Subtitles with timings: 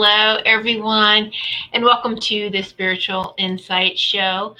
[0.00, 1.32] Hello, everyone,
[1.72, 4.54] and welcome to the Spiritual Insight Show.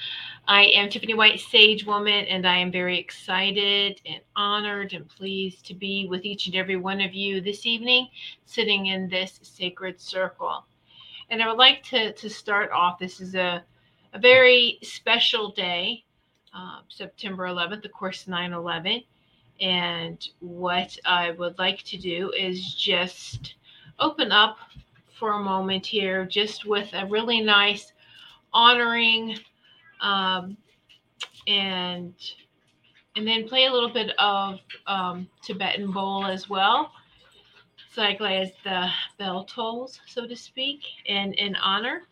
[0.48, 5.64] I am Tiffany White, Sage Woman, and I am very excited and honored and pleased
[5.66, 8.08] to be with each and every one of you this evening,
[8.46, 10.66] sitting in this sacred circle.
[11.30, 12.98] And I would like to, to start off.
[12.98, 13.62] This is a,
[14.14, 16.04] a very special day,
[16.52, 19.04] uh, September 11th, of course, 9 11.
[19.60, 23.54] And what I would like to do is just
[24.00, 24.58] open up
[25.18, 27.92] for a moment here, just with a really nice
[28.52, 29.36] honoring,
[30.00, 30.56] um,
[31.46, 32.14] and
[33.16, 36.92] and then play a little bit of um, Tibetan bowl as well,
[37.92, 42.02] cycle as the bell tolls, so to speak, in in honor,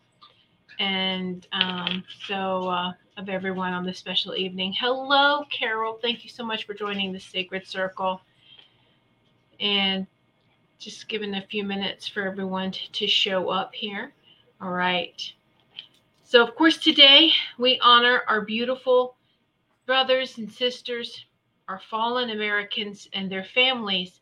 [0.78, 4.74] and um, so uh, of everyone on this special evening.
[4.78, 5.98] Hello, Carol.
[6.02, 8.20] Thank you so much for joining the Sacred Circle,
[9.60, 10.06] and
[10.78, 14.12] just giving a few minutes for everyone to, to show up here.
[14.60, 15.20] All right.
[16.22, 19.16] So, of course, today we honor our beautiful
[19.86, 21.24] brothers and sisters,
[21.68, 24.20] our fallen Americans, and their families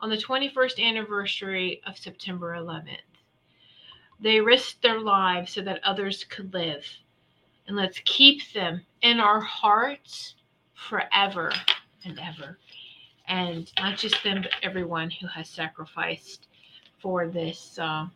[0.00, 2.98] on the 21st anniversary of September 11th.
[4.20, 6.84] They risked their lives so that others could live.
[7.66, 10.34] And let's keep them in our hearts
[10.74, 11.52] forever
[12.04, 12.58] and ever
[13.28, 16.48] and not just them, but everyone who has sacrificed
[17.00, 18.06] for this uh,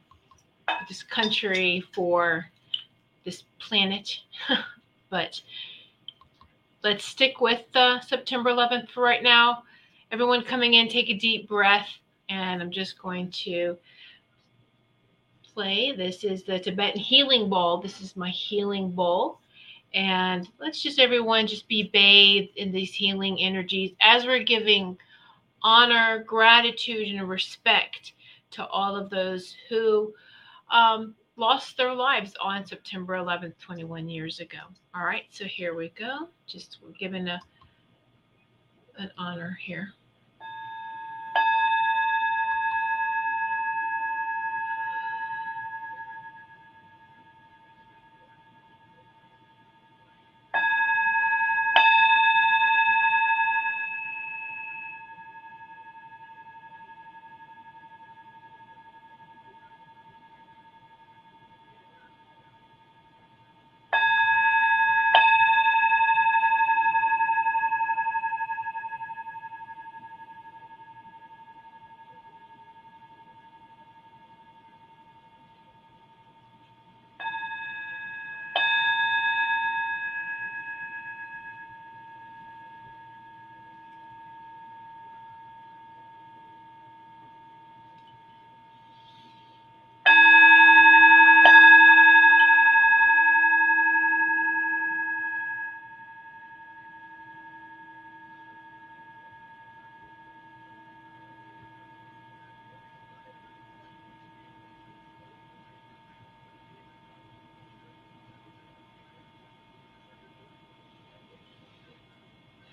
[0.88, 2.46] this country, for
[3.24, 4.18] this planet.
[5.10, 5.40] but
[6.82, 9.62] let's stick with uh, September 11th for right now.
[10.10, 11.88] Everyone coming in, take a deep breath,
[12.28, 13.76] and I'm just going to
[15.54, 15.92] play.
[15.92, 17.78] This is the Tibetan Healing Bowl.
[17.78, 19.40] This is my healing bowl.
[19.94, 24.98] And let's just everyone just be bathed in these healing energies as we're giving
[25.62, 28.12] honor, gratitude, and respect
[28.50, 30.12] to all of those who
[30.70, 34.58] um, lost their lives on September 11th, 21 years ago.
[34.94, 36.28] All right, so here we go.
[36.46, 37.40] Just we're giving a
[38.98, 39.94] an honor here.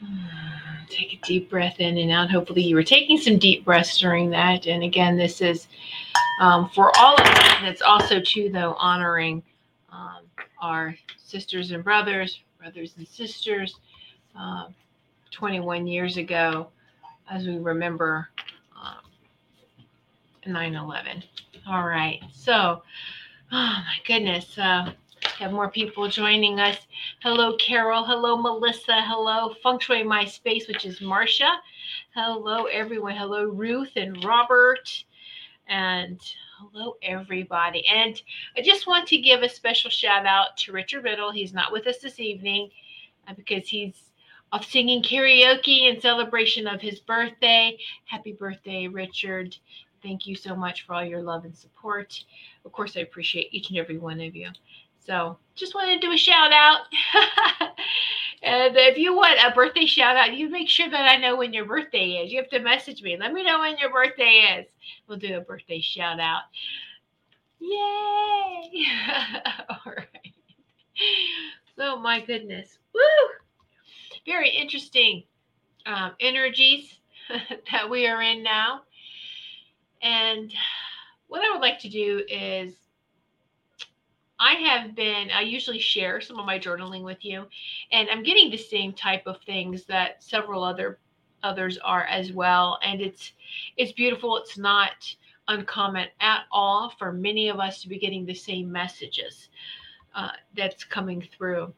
[0.90, 2.30] Take a deep breath in and out.
[2.30, 4.68] Hopefully, you were taking some deep breaths during that.
[4.68, 5.68] And again, this is
[6.40, 7.56] um, for all of us.
[7.64, 9.42] It's also, too, though, honoring
[9.92, 10.24] um,
[10.62, 13.80] our sisters and brothers, brothers and sisters,
[14.40, 14.68] uh,
[15.32, 16.68] 21 years ago,
[17.30, 18.30] as we remember
[18.82, 19.02] um,
[20.46, 21.24] 9 11.
[21.68, 22.22] All right.
[22.32, 22.84] So,
[23.52, 24.58] oh my goodness.
[24.58, 24.92] Uh,
[25.38, 26.78] have more people joining us.
[27.22, 28.06] Hello, Carol.
[28.06, 29.02] Hello, Melissa.
[29.02, 31.60] Hello, Feng Shui My Space, which is Marcia.
[32.14, 33.16] Hello, everyone.
[33.16, 35.04] Hello, Ruth and Robert.
[35.68, 36.22] And
[36.58, 37.86] hello, everybody.
[37.88, 38.22] And
[38.56, 41.32] I just want to give a special shout out to Richard Riddle.
[41.32, 42.70] He's not with us this evening
[43.28, 44.12] uh, because he's
[44.54, 47.78] off singing karaoke in celebration of his birthday.
[48.06, 49.58] Happy birthday, Richard.
[50.02, 52.24] Thank you so much for all your love and support.
[52.64, 54.50] Of course, I appreciate each and every one of you.
[55.06, 56.82] So just wanted to do a shout out.
[58.44, 61.54] and if you want a birthday shout out, you make sure that I know when
[61.54, 62.32] your birthday is.
[62.32, 63.16] You have to message me.
[63.18, 64.66] Let me know when your birthday is.
[65.08, 66.44] We'll do a birthday shout out.
[67.60, 68.86] Yay!
[69.70, 70.34] All right.
[71.76, 72.78] So, my goodness.
[72.94, 73.02] Woo!
[74.26, 75.24] Very interesting
[75.86, 76.98] um, energies
[77.72, 78.82] that we are in now.
[80.02, 80.52] And
[81.28, 82.74] what I would like to do is
[84.40, 87.46] I have been, I usually share some of my journaling with you,
[87.92, 91.00] and I'm getting the same type of things that several other
[91.44, 92.80] others are as well.
[92.84, 93.34] And it's
[93.78, 94.38] it's beautiful.
[94.38, 95.16] It's not
[95.48, 99.50] uncommon at all for many of us to be getting the same messages
[100.16, 101.74] uh, that's coming through.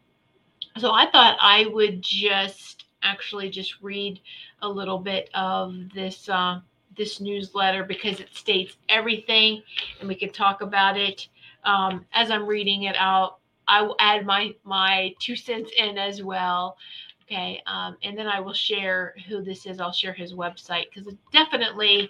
[0.77, 4.19] So I thought I would just actually just read
[4.61, 6.61] a little bit of this uh,
[6.95, 9.61] this newsletter because it states everything,
[9.99, 11.27] and we can talk about it
[11.67, 13.37] um, as I'm reading it out,
[13.67, 16.77] I will add my my two cents in as well.
[17.23, 19.79] Okay, um, and then I will share who this is.
[19.81, 22.09] I'll share his website because it definitely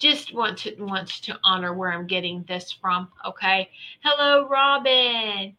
[0.00, 3.08] just want to wants to honor where I'm getting this from.
[3.24, 3.70] Okay,
[4.02, 5.56] hello, Robin.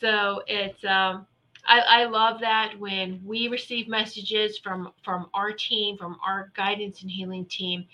[0.00, 1.26] So it's um,
[1.64, 7.02] I, I love that when we receive messages from from our team, from our guidance
[7.02, 7.86] and healing team,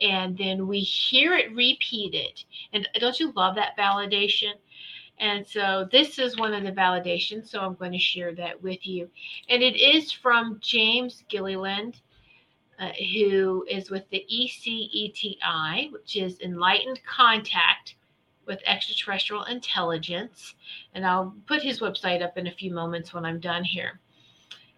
[0.00, 2.42] and then we hear it repeated.
[2.72, 4.52] And don't you love that validation?
[5.18, 7.48] And so this is one of the validations.
[7.48, 9.10] So I'm going to share that with you.
[9.50, 12.00] And it is from James Gilliland,
[12.78, 17.96] uh, who is with the ECETI, which is Enlightened Contact
[18.46, 20.54] with extraterrestrial intelligence.
[20.94, 24.00] And I'll put his website up in a few moments when I'm done here.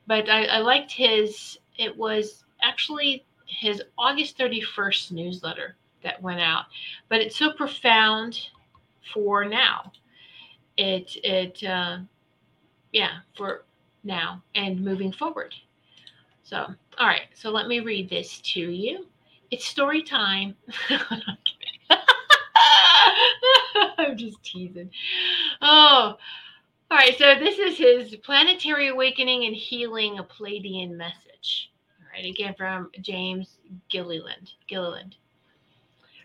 [0.07, 6.65] But I, I liked his, it was actually his August 31st newsletter that went out.
[7.09, 8.49] But it's so profound
[9.13, 9.93] for now.
[10.77, 11.99] It, it, uh,
[12.93, 13.65] yeah, for
[14.05, 15.55] now and moving forward.
[16.43, 16.67] So,
[16.99, 19.07] all right, so let me read this to you.
[19.51, 20.57] It's story time.
[24.23, 24.91] Just teasing.
[25.61, 26.17] Oh,
[26.91, 27.17] all right.
[27.19, 31.73] So this is his planetary awakening and healing a Pleiadian message.
[31.99, 32.25] All right.
[32.25, 34.53] Again from James Gilliland.
[34.69, 35.17] Gilliland.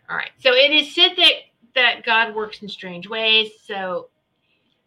[0.09, 0.29] All right.
[0.37, 1.33] So it is said that
[1.73, 3.51] that God works in strange ways.
[3.65, 4.09] So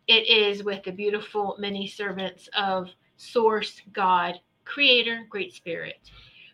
[0.06, 5.98] it is with the beautiful many servants of Source, God, Creator, Great Spirit.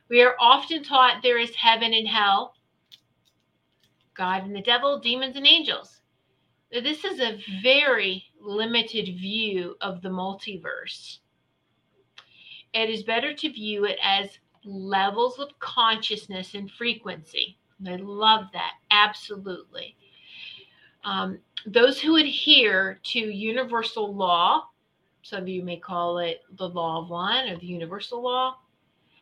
[0.09, 2.55] We are often taught there is heaven and hell,
[4.15, 5.96] God and the devil, demons and angels.
[6.81, 11.19] This is a very limited view of the multiverse.
[12.75, 17.59] It is better to view it as levels of consciousness and frequency.
[17.87, 18.73] I love that.
[18.91, 19.97] Absolutely.
[21.05, 24.65] Um, those who adhere to universal law,
[25.23, 28.57] some of you may call it the law of one or the universal law,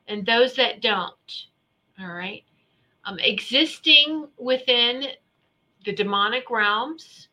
[0.09, 1.47] and those that don't,
[2.01, 2.45] all right,
[3.05, 5.05] um, existing within
[5.85, 7.29] the demonic realms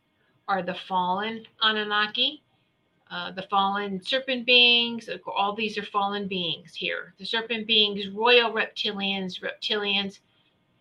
[0.52, 2.44] are the fallen Anunnaki,
[3.10, 5.10] uh, the fallen serpent beings.
[5.26, 7.14] All these are fallen beings here.
[7.18, 10.20] The serpent beings, royal reptilians, reptilians,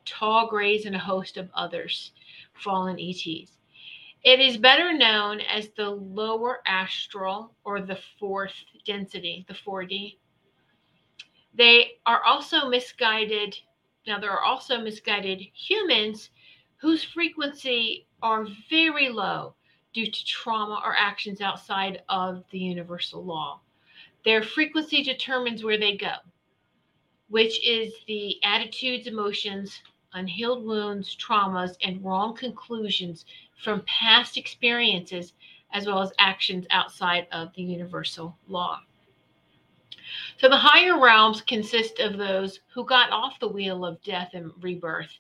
[0.05, 2.11] tall grays, and a host of others,
[2.55, 3.59] fallen ETs.
[4.25, 10.17] It is better known as the lower astral or the fourth density, the 4D.
[11.55, 13.57] They are also misguided
[14.07, 16.31] now, there are also misguided humans
[16.79, 19.55] whose frequency are very low
[19.93, 23.61] due to trauma or actions outside of the universal law.
[24.25, 26.15] Their frequency determines where they go,
[27.29, 29.81] which is the attitudes, emotions,
[30.13, 33.25] unhealed wounds, traumas, and wrong conclusions
[33.63, 35.35] from past experiences,
[35.73, 38.81] as well as actions outside of the universal law.
[40.39, 44.51] So the higher realms consist of those who got off the wheel of death and
[44.61, 45.13] rebirth.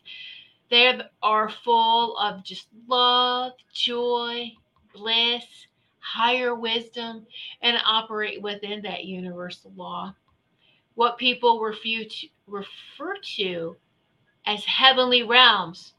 [0.71, 4.53] They are full of just love, joy,
[4.93, 5.45] bliss,
[5.99, 7.27] higher wisdom,
[7.63, 10.15] and operate within that universal law.
[10.95, 13.77] What people refer to
[14.47, 15.95] as heavenly realms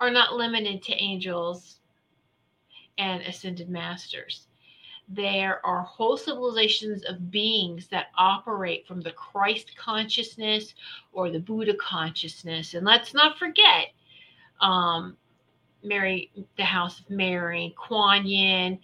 [0.00, 1.78] are not limited to angels
[2.98, 4.46] and ascended masters
[5.08, 10.74] there are whole civilizations of beings that operate from the Christ consciousness
[11.12, 12.74] or the Buddha consciousness.
[12.74, 13.88] And let's not forget
[14.60, 15.16] um,
[15.82, 18.78] Mary, the House of Mary, Kuan Yin,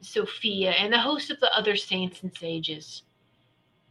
[0.00, 3.02] Sophia, and the host of the other saints and sages.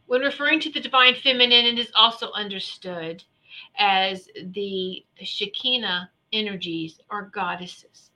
[0.06, 3.24] When referring to the divine feminine, it is also understood
[3.78, 8.10] as the Shekinah energies or goddesses.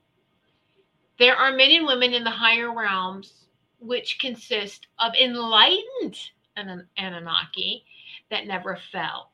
[1.18, 3.46] There are men and women in the higher realms
[3.80, 6.18] which consist of enlightened
[6.56, 7.84] Anunnaki
[8.30, 9.32] that never fell.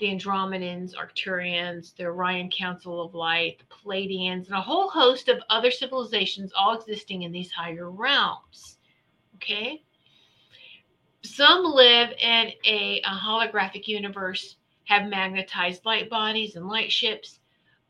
[0.00, 5.42] The Andromedans, Arcturians, the Orion Council of Light, the Pleiadians, and a whole host of
[5.50, 8.78] other civilizations all existing in these higher realms.
[9.36, 9.82] Okay?
[11.22, 14.56] Some live in a, a holographic universe,
[14.90, 17.38] have magnetized light bodies and light ships.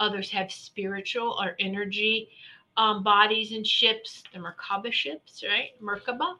[0.00, 2.29] Others have spiritual or energy
[2.76, 5.71] um, bodies and ships, the Merkaba ships, right?
[5.83, 6.35] Merkaba.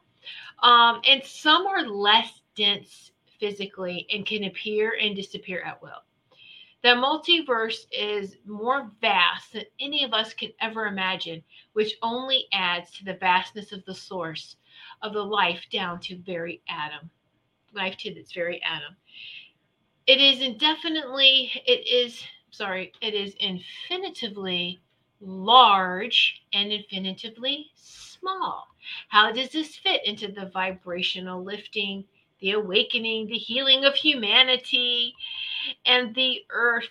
[0.61, 3.11] Um, and some are less dense
[3.41, 6.03] physically and can appear and disappear at will.
[6.83, 11.43] The multiverse is more vast than any of us can ever imagine,
[11.73, 14.55] which only adds to the vastness of the source
[15.01, 17.09] of the life down to very atom,
[17.73, 18.95] life to its very atom.
[20.07, 24.79] It is indefinitely, it is, sorry, it is infinitively
[25.19, 28.67] large and infinitively small.
[29.09, 32.05] How does this fit into the vibrational lifting,
[32.41, 35.13] the awakening, the healing of humanity,
[35.85, 36.89] and the earth,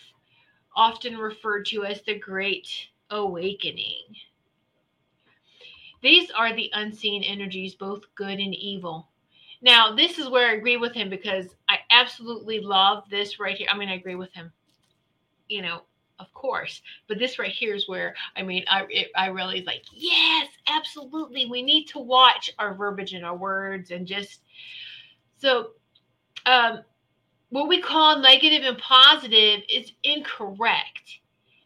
[0.75, 2.69] often referred to as the Great
[3.11, 4.04] Awakening?
[6.02, 9.09] These are the unseen energies, both good and evil.
[9.62, 13.69] Now, this is where I agree with him because I absolutely love this right here.
[13.71, 14.50] I mean, I agree with him.
[15.49, 15.83] You know,
[16.19, 16.80] of course.
[17.09, 21.47] But this right here is where I mean, I it, I really like, yes, absolutely.
[21.47, 24.40] We need to watch our verbiage and our words and just
[25.40, 25.70] so
[26.47, 26.80] um
[27.49, 31.18] what we call negative and positive is incorrect.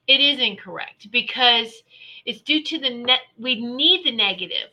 [0.06, 1.82] It is incorrect because
[2.24, 4.70] it's due to the net we need the negative.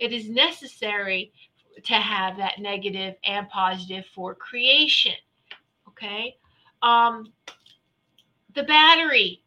[0.00, 1.32] It is necessary
[1.84, 5.14] to have that negative and positive for creation.
[5.88, 6.36] Okay.
[6.82, 7.32] Um
[8.54, 9.42] the battery,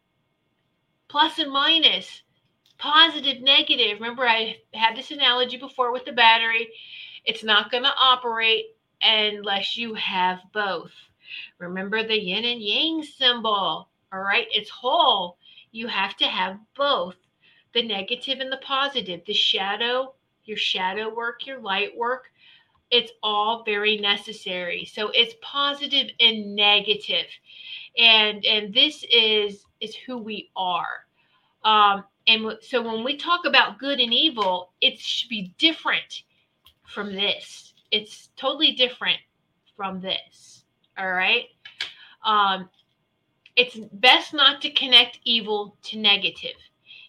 [1.08, 2.22] plus and minus,
[2.78, 4.00] positive, negative.
[4.00, 6.68] Remember, I had this analogy before with the battery.
[7.24, 8.73] It's not going to operate
[9.04, 10.92] unless you have both.
[11.58, 13.88] Remember the yin and yang symbol.
[14.12, 15.38] All right, it's whole.
[15.72, 17.16] You have to have both
[17.72, 22.26] the negative and the positive, the shadow, your shadow work, your light work.
[22.90, 24.84] It's all very necessary.
[24.84, 27.26] So it's positive and negative
[27.98, 31.06] and and this is is who we are
[31.64, 36.22] um and so when we talk about good and evil it should be different
[36.86, 39.18] from this it's totally different
[39.76, 40.64] from this
[40.98, 41.44] all right
[42.24, 42.68] um
[43.56, 46.56] it's best not to connect evil to negative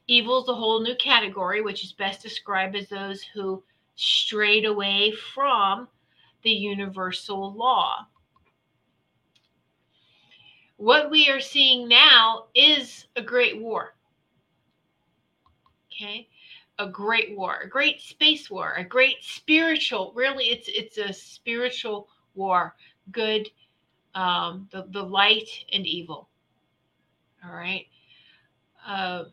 [0.08, 3.64] evil is a whole new category which is best described as those who
[3.96, 5.88] strayed away from
[6.44, 8.06] the universal law
[10.78, 13.96] what we are seeing now is a great war.
[15.92, 16.28] Okay?
[16.78, 22.10] A great war, a great space war, a great spiritual, really it's it's a spiritual
[22.36, 22.76] war.
[23.12, 23.50] Good
[24.14, 26.30] um the, the light and evil.
[27.46, 27.88] All right.
[28.86, 29.26] Uh,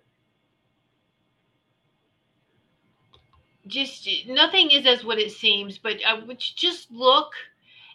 [3.66, 7.32] just nothing is as what it seems, but would just look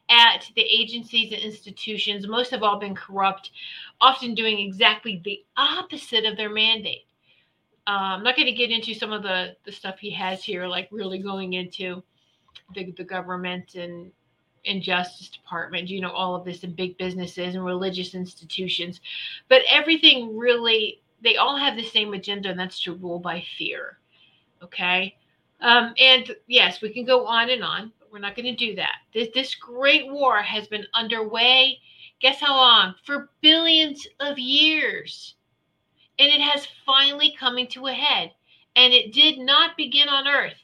[0.09, 3.51] at the agencies and institutions, most have all been corrupt,
[3.99, 7.06] often doing exactly the opposite of their mandate.
[7.87, 10.67] Uh, I'm not going to get into some of the, the stuff he has here,
[10.67, 12.03] like really going into
[12.75, 14.11] the, the government and
[14.65, 18.99] and justice department, you know, all of this and big businesses and religious institutions.
[19.47, 23.99] But everything really, they all have the same agenda, and that's to rule by fear.
[24.61, 25.15] Okay.
[25.61, 27.93] Um, and yes, we can go on and on.
[27.99, 28.95] But we're not going to do that.
[29.13, 31.79] This, this great war has been underway,
[32.19, 32.95] guess how long?
[33.05, 35.35] For billions of years.
[36.19, 38.31] And it has finally coming to a head.
[38.75, 40.57] And it did not begin on Earth.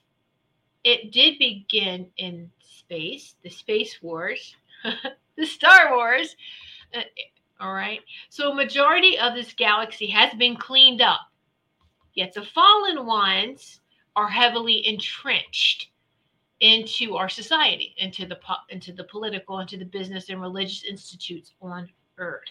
[0.84, 4.56] It did begin in space, the space wars,
[5.38, 6.36] the Star Wars.
[6.94, 7.02] Uh,
[7.60, 8.02] all right.
[8.30, 11.22] So a majority of this galaxy has been cleaned up.
[12.14, 13.80] Yet the fallen ones
[14.16, 15.90] are heavily entrenched
[16.60, 21.54] into our society, into the po- into the political, into the business and religious institutes
[21.62, 22.44] on earth.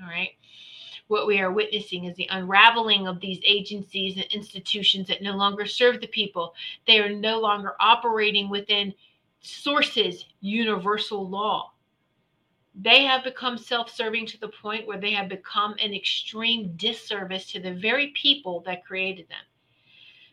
[0.00, 0.30] All right.
[1.12, 5.66] What we are witnessing is the unraveling of these agencies and institutions that no longer
[5.66, 6.54] serve the people.
[6.86, 8.94] They are no longer operating within
[9.42, 11.72] sources universal law.
[12.74, 17.52] They have become self serving to the point where they have become an extreme disservice
[17.52, 19.44] to the very people that created them.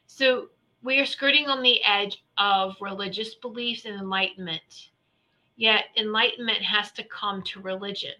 [0.07, 0.47] So
[0.81, 4.91] we are skirting on the edge of religious beliefs and enlightenment.
[5.57, 8.13] Yet enlightenment has to come to religion.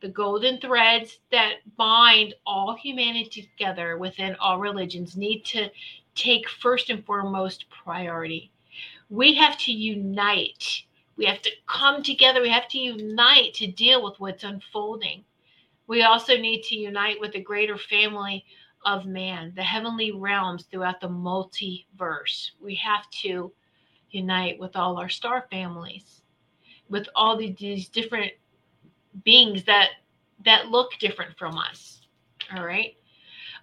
[0.00, 5.70] The golden threads that bind all humanity together within all religions need to
[6.14, 8.52] take first and foremost priority.
[9.10, 10.82] We have to unite.
[11.16, 12.40] We have to come together.
[12.40, 15.24] We have to unite to deal with what's unfolding.
[15.88, 18.44] We also need to unite with the greater family
[18.84, 22.52] of man, the heavenly realms throughout the multiverse.
[22.60, 23.52] We have to
[24.10, 26.22] unite with all our star families,
[26.88, 28.32] with all these different
[29.24, 29.90] beings that
[30.44, 32.00] that look different from us.
[32.54, 32.96] All right.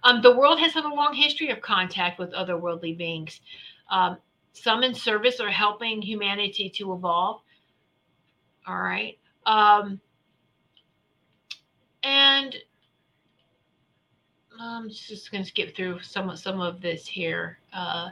[0.02, 3.40] Um, the world has had a long history of contact with otherworldly beings.
[3.90, 4.18] Um,
[4.52, 7.40] some in service are helping humanity to evolve.
[8.66, 9.18] All right.
[9.46, 10.00] Um,
[12.02, 12.56] and
[14.60, 17.58] I'm just going to skip through some of some of this here.
[17.72, 18.10] Uh,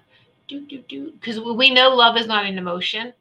[0.48, 3.12] do do do because we know love is not an emotion.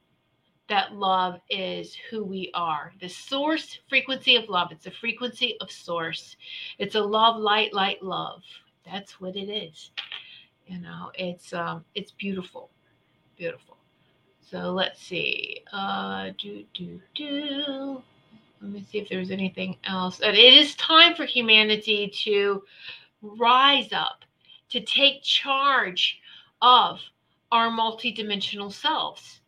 [0.70, 2.94] That love is who we are.
[3.02, 4.72] The source frequency of love.
[4.72, 6.38] It's a frequency of source.
[6.80, 8.44] It's a love, light, light, love.
[8.86, 9.92] That's what it is.
[10.68, 12.70] You know, it's um, it's beautiful,
[13.38, 13.78] beautiful.
[14.40, 15.62] So let's see.
[15.72, 18.02] Uh, do do do.
[18.62, 20.22] Let me see if there's anything else.
[20.22, 22.64] And it is time for humanity to
[23.22, 24.24] rise up,
[24.70, 26.22] to take charge
[26.62, 27.02] of
[27.52, 29.42] our multidimensional selves,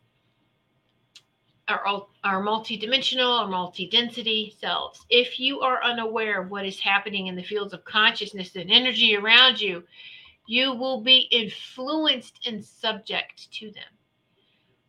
[1.68, 5.04] our, our multidimensional or multi-density selves.
[5.10, 9.16] If you are unaware of what is happening in the fields of consciousness and energy
[9.16, 9.82] around you,
[10.46, 13.84] you will be influenced and subject to them.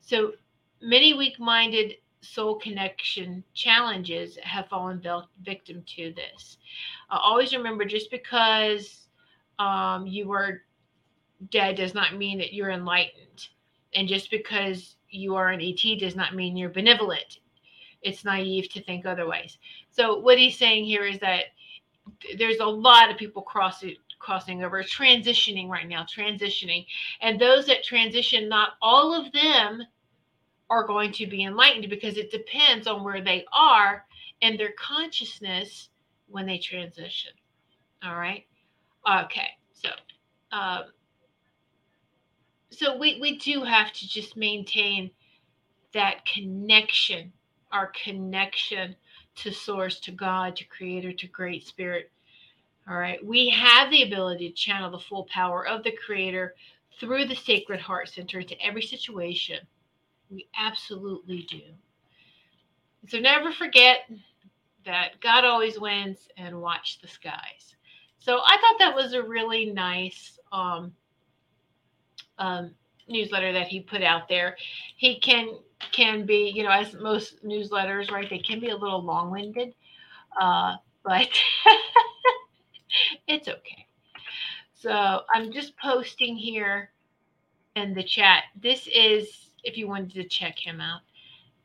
[0.01, 0.33] So
[0.81, 5.01] many weak-minded soul connection challenges have fallen
[5.43, 6.57] victim to this.
[7.09, 9.07] Uh, always remember just because
[9.57, 10.61] um, you were
[11.49, 13.47] dead does not mean that you're enlightened.
[13.95, 17.39] And just because you are an ET does not mean you're benevolent.
[18.01, 19.57] It's naive to think otherwise.
[19.91, 21.45] So, what he's saying here is that
[22.37, 26.85] there's a lot of people crossing crossing over transitioning right now transitioning
[27.21, 29.83] and those that transition not all of them
[30.69, 34.05] are going to be enlightened because it depends on where they are
[34.41, 35.89] and their consciousness
[36.27, 37.31] when they transition.
[38.03, 38.45] All right.
[39.09, 39.49] Okay.
[39.73, 39.89] So,
[40.51, 40.85] um,
[42.69, 45.11] so we, we do have to just maintain
[45.93, 47.31] that connection,
[47.71, 48.95] our connection
[49.35, 52.11] to source, to God, to creator, to great spirit.
[52.89, 53.23] All right.
[53.25, 56.55] We have the ability to channel the full power of the creator
[56.99, 59.59] through the sacred heart center into every situation
[60.29, 61.61] we absolutely do.
[63.07, 64.09] So never forget
[64.85, 67.75] that God always wins and watch the skies.
[68.19, 70.93] So I thought that was a really nice um,
[72.39, 72.71] um,
[73.07, 74.57] newsletter that he put out there.
[74.97, 75.59] He can
[75.91, 78.29] can be, you know, as most newsletters, right?
[78.29, 79.75] They can be a little long-winded,
[80.41, 81.29] uh, but
[83.27, 83.87] it's okay.
[84.73, 86.91] So I'm just posting here
[87.75, 88.45] in the chat.
[88.61, 91.01] This is if you wanted to check him out.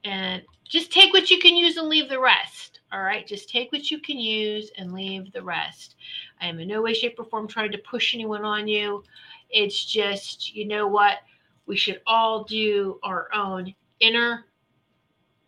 [0.04, 2.80] And just take what you can use and leave the rest.
[2.92, 3.26] All right.
[3.26, 5.96] Just take what you can use and leave the rest.
[6.40, 9.04] I am in no way, shape, or form trying to push anyone on you.
[9.52, 11.18] It's just, you know what?
[11.66, 14.46] We should all do our own inner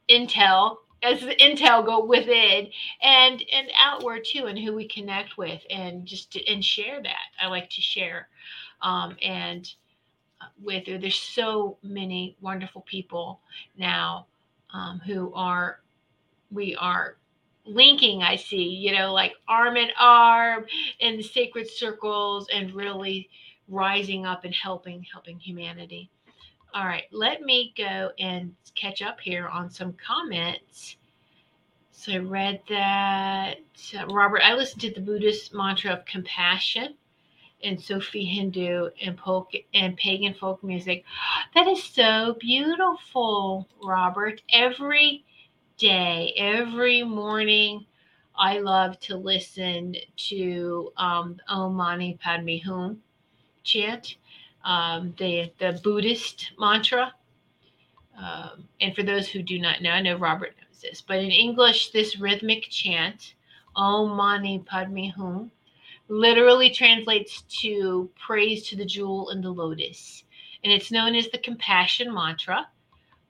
[0.09, 2.69] intel as the intel go within
[3.03, 7.31] and and outward too and who we connect with and just to, and share that
[7.41, 8.29] i like to share
[8.83, 9.75] um, and
[10.63, 10.99] with her.
[10.99, 13.41] There's so many wonderful people
[13.77, 14.27] now
[14.73, 15.81] um, who are,
[16.51, 17.17] we are
[17.67, 20.67] linking, I see, you know, like arm in arm
[21.01, 23.29] in the sacred circles and really
[23.69, 26.11] rising up and helping, helping humanity.
[26.75, 30.97] All right, let me go and catch up here on some comments.
[31.93, 33.59] So I read that,
[33.97, 36.97] uh, Robert, I listened to the Buddhist mantra of compassion
[37.63, 41.05] and Sufi Hindu and folk and pagan folk music.
[41.55, 44.43] That is so beautiful, Robert.
[44.49, 45.25] Every
[45.79, 47.87] day, every morning,
[48.37, 49.95] I love to listen
[50.31, 53.04] to um, Om Mani Padme Hum
[53.65, 54.17] chant,
[54.65, 57.13] um, the the Buddhist mantra.
[58.17, 61.33] Um, and for those who do not know, I know Robert knows this, but in
[61.33, 63.35] English, this rhythmic chant,
[63.75, 65.51] Om Mani Padme Hum,
[66.09, 70.23] literally translates to praise to the jewel in the lotus.
[70.63, 72.69] And it's known as the compassion mantra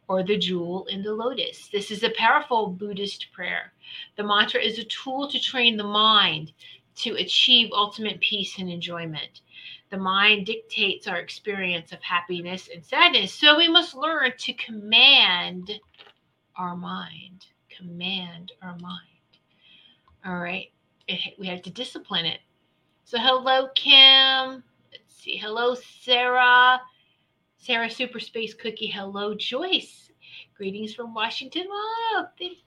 [0.08, 1.68] or the jewel in the lotus.
[1.68, 3.72] This is a powerful Buddhist prayer.
[4.16, 6.52] The mantra is a tool to train the mind
[6.96, 9.40] to achieve ultimate peace and enjoyment.
[9.94, 15.70] The mind dictates our experience of happiness and sadness, so we must learn to command
[16.56, 17.46] our mind.
[17.70, 19.38] Command our mind.
[20.26, 20.72] All right.
[21.38, 22.40] We have to discipline it.
[23.04, 24.64] So, hello, Kim.
[24.90, 25.36] Let's see.
[25.36, 26.80] Hello, Sarah.
[27.58, 28.88] Sarah Super Space Cookie.
[28.88, 30.10] Hello, Joyce.
[30.56, 31.66] Greetings from Washington.
[31.70, 32.24] Oh,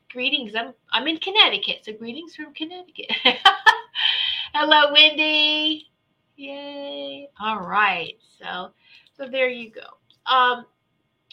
[0.10, 0.56] greetings.
[0.56, 3.12] I'm I'm in Connecticut, so greetings from Connecticut.
[4.54, 5.92] Hello, Wendy.
[6.38, 7.28] Yay.
[7.40, 8.14] All right.
[8.40, 8.72] So
[9.18, 10.34] so there you go.
[10.34, 10.66] Um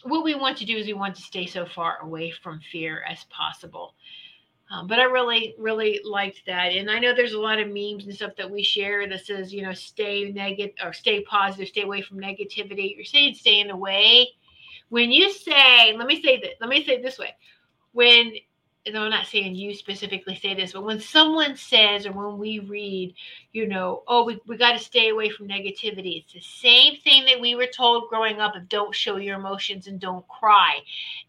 [0.02, 3.04] what we want to do is we want to stay so far away from fear
[3.08, 3.94] as possible.
[4.70, 6.72] Um, but I really, really liked that.
[6.72, 9.52] And I know there's a lot of memes and stuff that we share that says,
[9.52, 12.94] you know, stay negative or stay positive, stay away from negativity.
[12.96, 14.28] You're saying staying away.
[14.88, 17.34] When you say, let me say that, let me say it this way.
[17.92, 18.32] When,
[18.86, 22.58] and I'm not saying you specifically say this, but when someone says or when we
[22.58, 23.14] read,
[23.52, 27.24] you know, oh, we, we got to stay away from negativity, it's the same thing
[27.24, 30.78] that we were told growing up of don't show your emotions and don't cry.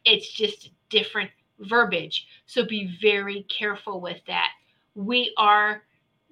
[0.04, 2.28] It's just different verbiage.
[2.46, 4.50] So be very careful with that.
[4.96, 5.84] We are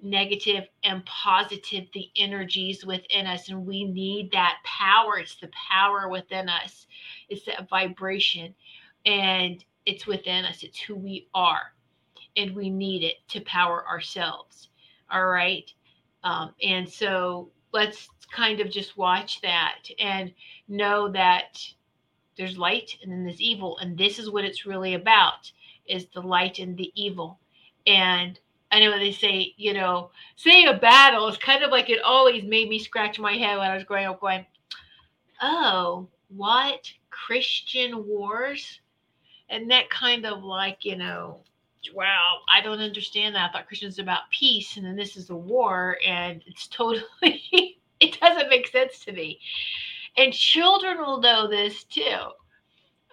[0.02, 5.18] negative and positive, the energies within us, and we need that power.
[5.18, 6.86] It's the power within us,
[7.30, 8.54] it's that vibration,
[9.06, 11.72] and it's within us, it's who we are,
[12.36, 14.68] and we need it to power ourselves.
[15.10, 15.70] All right.
[16.22, 20.32] Um, and so let's kind of just watch that and
[20.68, 21.58] know that
[22.36, 25.50] there's light and then there's evil and this is what it's really about
[25.86, 27.38] is the light and the evil
[27.86, 28.40] and
[28.72, 32.42] i know they say you know say a battle is kind of like it always
[32.44, 34.44] made me scratch my head when i was growing up going
[35.42, 38.80] oh what christian wars
[39.54, 41.38] and that kind of like you know
[41.94, 45.36] wow i don't understand that i thought christians about peace and then this is a
[45.36, 49.38] war and it's totally it doesn't make sense to me
[50.16, 52.16] and children will know this too.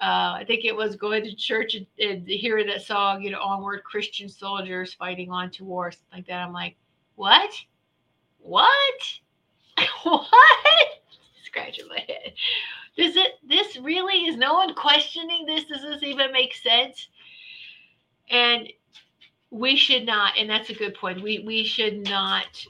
[0.01, 3.39] Uh, I think it was going to church and, and hearing that song, you know,
[3.39, 6.41] onward Christian soldiers fighting on to war, something like that.
[6.41, 6.75] I'm like,
[7.15, 7.53] what?
[8.39, 9.01] What?
[10.03, 10.25] what?
[11.45, 12.33] Scratching my head.
[13.01, 15.65] Does it, this really, is no one questioning this?
[15.65, 17.07] Does this even make sense?
[18.29, 18.71] And
[19.49, 21.23] we should not, and that's a good point.
[21.23, 22.65] We, we should not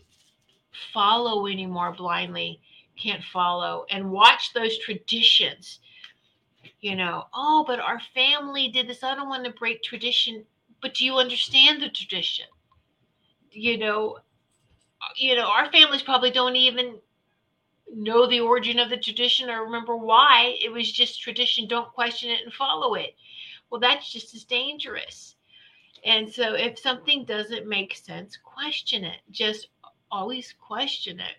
[0.93, 2.61] follow anymore blindly
[2.97, 5.79] can't follow and watch those traditions
[6.81, 10.43] you know oh but our family did this i don't want to break tradition
[10.81, 12.45] but do you understand the tradition
[13.51, 14.17] you know
[15.01, 16.95] uh, you know our families probably don't even
[17.93, 22.29] know the origin of the tradition or remember why it was just tradition don't question
[22.29, 23.15] it and follow it
[23.69, 25.35] well that's just as dangerous
[26.05, 29.67] and so if something doesn't make sense question it just
[30.11, 31.35] always question it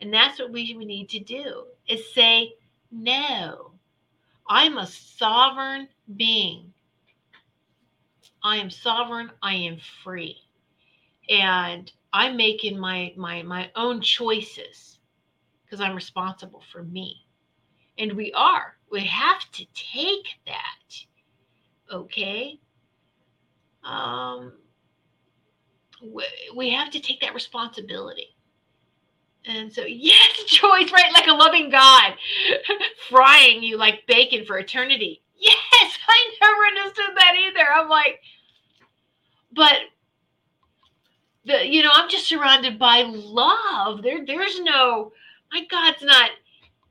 [0.00, 2.54] and that's what we we need to do is say,
[2.90, 3.72] no,
[4.48, 6.72] I'm a sovereign being.
[8.42, 9.30] I am sovereign.
[9.42, 10.36] I am free.
[11.28, 14.95] And I'm making my my my own choices
[15.66, 17.26] because I'm responsible for me.
[17.98, 18.76] And we are.
[18.90, 21.04] We have to take that.
[21.92, 22.60] Okay?
[23.84, 24.52] Um
[26.02, 26.24] we,
[26.54, 28.36] we have to take that responsibility.
[29.46, 31.12] And so, yes, Joyce, right?
[31.14, 32.14] Like a loving God,
[33.08, 35.22] frying you like bacon for eternity.
[35.38, 35.56] Yes,
[36.08, 37.66] I never understood that either.
[37.72, 38.20] I'm like,
[39.52, 39.76] but
[41.44, 44.02] the you know, I'm just surrounded by love.
[44.02, 45.12] There, there's no,
[45.52, 46.30] my God's not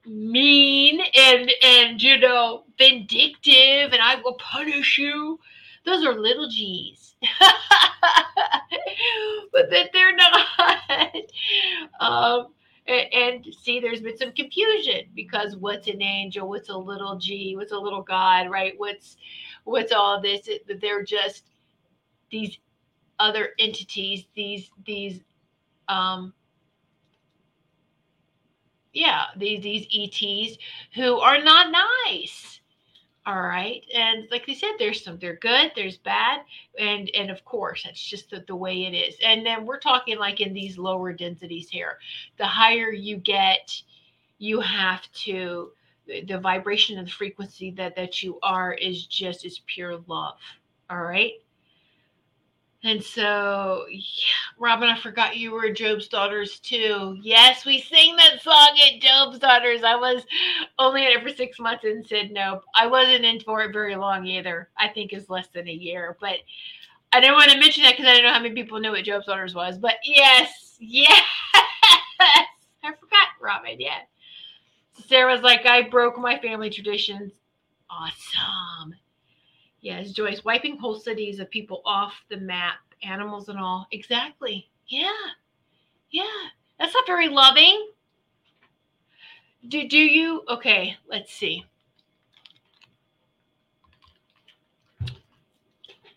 [0.05, 5.39] mean and and you know vindictive and I will punish you.
[5.85, 7.15] Those are little G's.
[9.51, 11.15] but that they're not.
[11.99, 12.47] um,
[12.87, 16.47] and, see, there's been some confusion because what's an angel?
[16.47, 17.55] What's a little g?
[17.55, 18.49] What's a little god?
[18.49, 18.73] Right?
[18.77, 19.17] What's
[19.63, 20.47] what's all this?
[20.47, 21.45] It, they're just
[22.29, 22.59] these
[23.19, 24.25] other entities.
[24.35, 25.21] These these
[25.87, 26.33] um,
[28.95, 30.57] yeah, these these ETs
[30.95, 31.67] who are not
[32.07, 32.61] nice.
[33.27, 33.83] All right.
[33.93, 36.41] And like they said, there's some they're good, there's bad,
[36.79, 39.15] and and of course that's just the, the way it is.
[39.23, 41.97] And then we're talking like in these lower densities here.
[42.37, 43.81] The higher you get,
[44.37, 45.71] you have to
[46.07, 50.37] the, vibration and the frequency that that you are is just is pure love.
[50.89, 51.33] All right.
[52.85, 53.99] And so, yeah,
[54.59, 57.17] Robin, I forgot you were Job's Daughters too.
[57.19, 59.83] Yes, we sing that song at Job's Daughters.
[59.83, 60.23] I was
[60.77, 62.61] only in it for six months and said nope.
[62.75, 64.69] I wasn't in for it very long either.
[64.77, 66.15] I think it's less than a year.
[66.21, 66.37] But
[67.11, 69.03] I didn't want to mention that because I didn't know how many people knew what
[69.03, 69.79] Job's Daughters was.
[69.79, 71.23] But yes, yes,
[71.55, 72.45] I
[72.83, 73.79] forgot Robin.
[73.79, 74.01] Yeah.
[75.07, 77.31] Sarah was like, I broke my family traditions.
[77.89, 78.93] Awesome.
[79.85, 83.85] Yes, Joyce, wiping whole cities of people off the map, animals and all.
[83.91, 84.67] Exactly.
[84.87, 85.11] Yeah.
[86.09, 86.23] Yeah.
[86.79, 87.89] That's not very loving.
[89.67, 90.41] Do, do you?
[90.49, 91.65] Okay, let's see.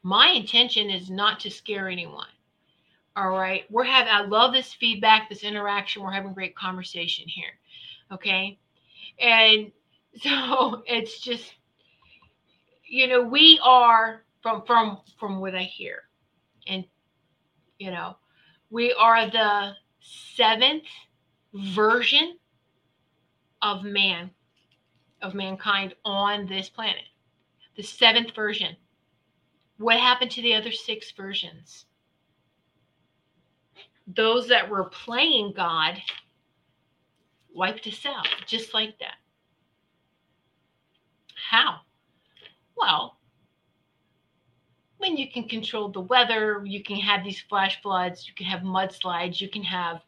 [0.02, 2.28] My intention is not to scare anyone.
[3.16, 3.64] All right.
[3.70, 6.02] We're having, I love this feedback, this interaction.
[6.02, 7.52] We're having great conversation here.
[8.12, 8.58] Okay.
[9.20, 9.72] And
[10.22, 11.52] so it's just,
[12.88, 16.02] you know, we are from from from what I hear,
[16.66, 16.84] and
[17.78, 18.16] you know,
[18.70, 20.84] we are the seventh
[21.52, 22.38] version
[23.62, 24.30] of man,
[25.22, 27.04] of mankind on this planet.
[27.76, 28.76] The seventh version.
[29.76, 31.86] What happened to the other six versions?
[34.08, 36.00] Those that were playing God
[37.54, 39.16] wiped us out, just like that.
[41.50, 41.80] How?
[42.78, 43.18] Well,
[44.98, 48.60] when you can control the weather, you can have these flash floods, you can have
[48.60, 50.02] mudslides, you can have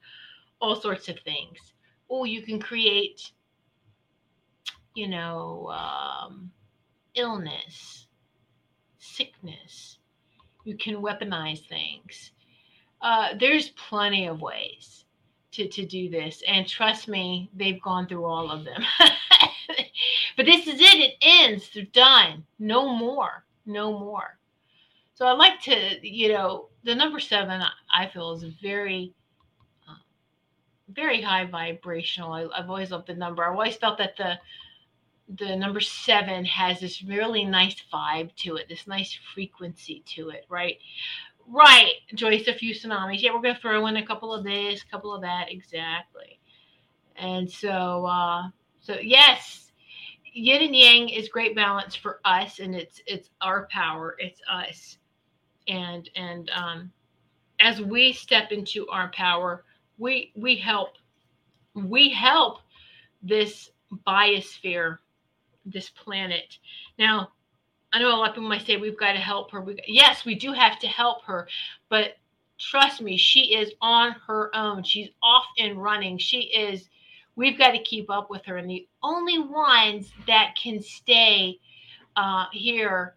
[0.61, 1.59] all sorts of things.
[2.09, 3.31] Or you can create,
[4.95, 6.51] you know, um,
[7.15, 8.07] illness,
[8.99, 9.99] sickness.
[10.65, 12.33] You can weaponize things.
[13.01, 15.05] Uh, there's plenty of ways
[15.53, 16.43] to, to do this.
[16.47, 18.83] And trust me, they've gone through all of them.
[20.37, 20.99] but this is it.
[20.99, 21.71] It ends.
[21.75, 22.45] They're done.
[22.59, 23.45] No more.
[23.67, 24.39] No more.
[25.15, 29.13] So I like to, you know, the number seven I feel is very,
[29.89, 29.95] uh,
[30.89, 32.33] very high vibrational.
[32.33, 33.45] I, I've always loved the number.
[33.45, 34.39] I've always felt that the
[35.39, 40.45] the number seven has this really nice vibe to it, this nice frequency to it,
[40.49, 40.79] right?
[41.47, 43.23] Right, Joyce, a few tsunamis.
[43.23, 46.41] Yeah, we're going to throw in a couple of this, a couple of that, exactly.
[47.17, 48.49] And so, uh,
[48.91, 49.71] so yes,
[50.33, 54.99] yin and yang is great balance for us, and it's it's our power, it's us,
[55.69, 56.93] and and um,
[57.61, 59.65] as we step into our power,
[59.99, 60.95] we we help
[61.75, 62.59] we help
[63.23, 63.71] this
[64.07, 64.99] biosphere
[65.65, 66.59] this planet.
[66.99, 67.29] Now,
[67.93, 69.61] I know a lot of people might say we've got to help her.
[69.61, 71.47] We, yes, we do have to help her,
[71.89, 72.17] but
[72.59, 74.83] trust me, she is on her own.
[74.83, 76.19] She's off and running.
[76.19, 76.89] She is.
[77.41, 81.59] We've got to keep up with her, and the only ones that can stay
[82.15, 83.15] uh, here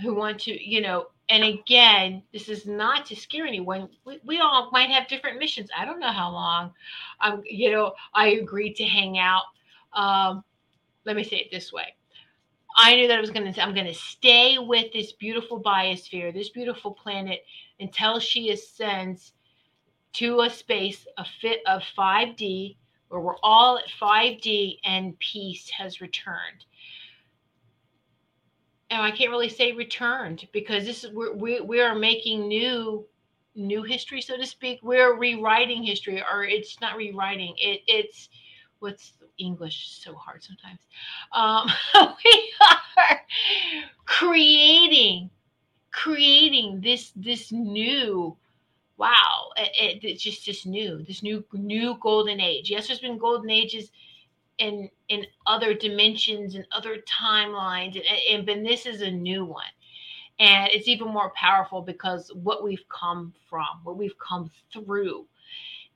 [0.00, 3.88] who want to, you know, and again, this is not to scare anyone.
[4.04, 5.68] We, we all might have different missions.
[5.76, 6.72] I don't know how long,
[7.20, 9.42] um, you know, I agreed to hang out.
[9.94, 10.44] Um,
[11.04, 11.96] let me say it this way.
[12.76, 16.32] I knew that I was going to, I'm going to stay with this beautiful biosphere,
[16.32, 17.40] this beautiful planet
[17.80, 19.32] until she ascends
[20.12, 22.76] to a space of fit of 5D
[23.08, 26.64] where we're all at 5D and peace has returned.
[28.90, 33.06] And I can't really say returned because this is we're, we we are making new
[33.54, 34.80] new history, so to speak.
[34.82, 37.54] We're rewriting history, or it's not rewriting.
[37.58, 38.30] It it's
[38.78, 40.78] what's English so hard sometimes.
[41.32, 41.70] Um,
[42.24, 43.20] we are
[44.04, 45.30] creating,
[45.90, 48.36] creating this this new.
[48.98, 51.02] Wow, it, it's just just new.
[51.04, 52.70] This new new golden age.
[52.70, 53.90] Yes, there's been golden ages
[54.58, 59.64] in in other dimensions and other timelines, and, and but this is a new one
[60.38, 65.26] and it's even more powerful because what we've come from what we've come through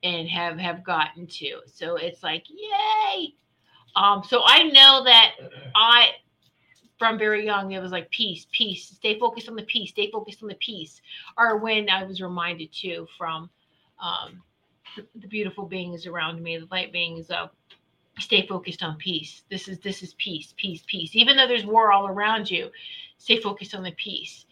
[0.03, 1.61] and have have gotten to.
[1.67, 3.35] So it's like, yay!
[3.95, 5.35] Um, so I know that
[5.75, 6.11] I
[7.03, 10.41] from very young it was like peace, peace, stay focused on the peace, stay focused
[10.41, 11.03] on the peace.
[11.37, 13.51] Or when I was reminded too from
[14.01, 14.41] um,
[14.95, 17.51] the, the beautiful beings around me, the light beings of
[18.21, 19.43] stay focused on peace.
[19.51, 21.17] This is this is peace, peace, peace.
[21.17, 22.71] Even though there's war all around you,
[23.19, 24.47] stay focused on the peace.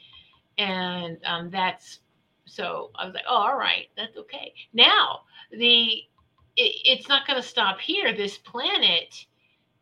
[0.58, 2.00] And um, that's
[2.46, 4.54] so I was like, oh, all right, that's okay.
[4.72, 5.20] Now
[5.52, 6.02] the
[6.56, 8.12] it, it's not going to stop here.
[8.12, 9.26] This planet,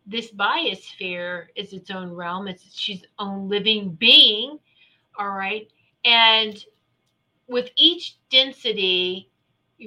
[0.09, 2.49] this biosphere, is its own realm.
[2.49, 4.59] It's she's own living being.
[5.19, 5.69] All right,
[6.05, 6.65] and
[7.47, 9.31] with each density,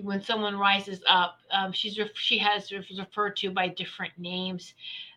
[0.04, 4.74] when someone rises up, um, she's she has referred to by different names.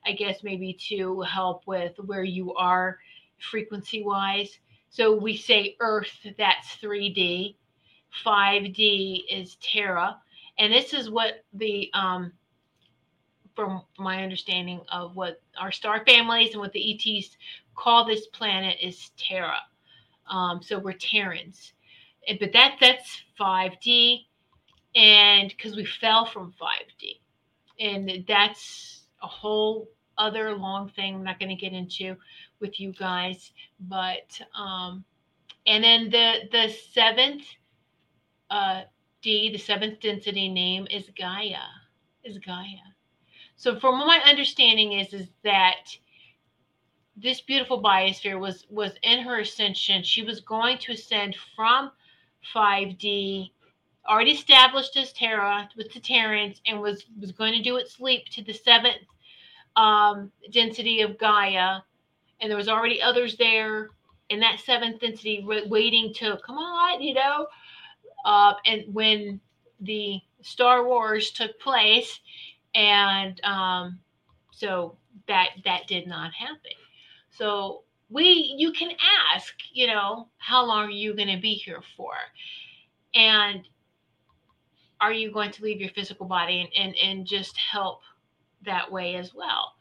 [0.07, 2.99] I guess maybe to help with where you are
[3.51, 4.59] frequency wise.
[4.91, 7.57] So we say Earth, that's 3D.
[8.25, 10.17] 5D is Terra,
[10.59, 12.33] and this is what the um,
[13.55, 17.37] from my understanding of what our star families and what the ETs
[17.75, 19.59] call this planet is Terra.
[20.31, 21.73] Um, so we're Terrans,
[22.41, 24.27] but that that's 5D,
[24.95, 27.21] and because we fell from 5D,
[27.79, 31.17] and that's a whole other long thing.
[31.17, 32.17] I'm not going to get into
[32.61, 35.05] with you guys, but um,
[35.67, 37.43] and then the the seventh
[38.51, 38.83] uh,
[39.23, 41.67] D, the seventh density name is Gaia.
[42.25, 42.94] Is Gaia.
[43.65, 45.97] So from what my understanding is is that
[47.17, 50.03] this beautiful biosphere was was in her ascension.
[50.03, 51.91] She was going to ascend from
[52.55, 53.53] 5D,
[54.07, 58.27] already established as Terra with the Terrans, and was was going to do its leap
[58.33, 59.07] to the seventh
[59.77, 61.81] um, density of Gaia,
[62.43, 63.89] and there was already others there
[64.29, 67.47] in that seventh density waiting to come on, you know.
[68.27, 69.41] Uh, and when
[69.81, 72.21] the Star Wars took place,
[72.75, 73.99] and um,
[74.51, 74.97] so
[75.29, 76.73] that that did not happen.
[77.31, 78.91] So we you can
[79.35, 82.13] ask, you know, how long are you going to be here for,
[83.15, 83.67] and
[85.01, 88.01] are you going to leave your physical body and and, and just help
[88.65, 89.73] that way as well?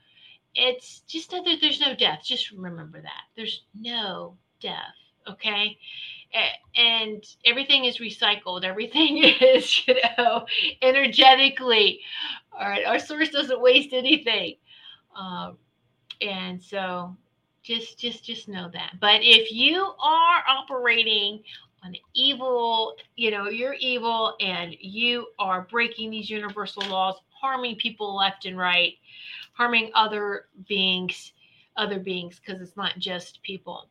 [0.55, 2.21] It's just that there's no death.
[2.23, 4.93] Just remember that there's no death.
[5.27, 5.77] Okay,
[6.75, 10.45] and everything is recycled everything is you know
[10.81, 11.99] energetically
[12.59, 14.55] all right our source doesn't waste anything.
[15.15, 15.57] Um,
[16.21, 17.15] and so
[17.61, 18.93] just just just know that.
[18.99, 21.43] But if you are operating
[21.83, 28.15] on evil you know you're evil and you are breaking these universal laws harming people
[28.15, 28.93] left and right
[29.53, 31.33] harming other beings
[31.75, 33.89] other beings because it's not just people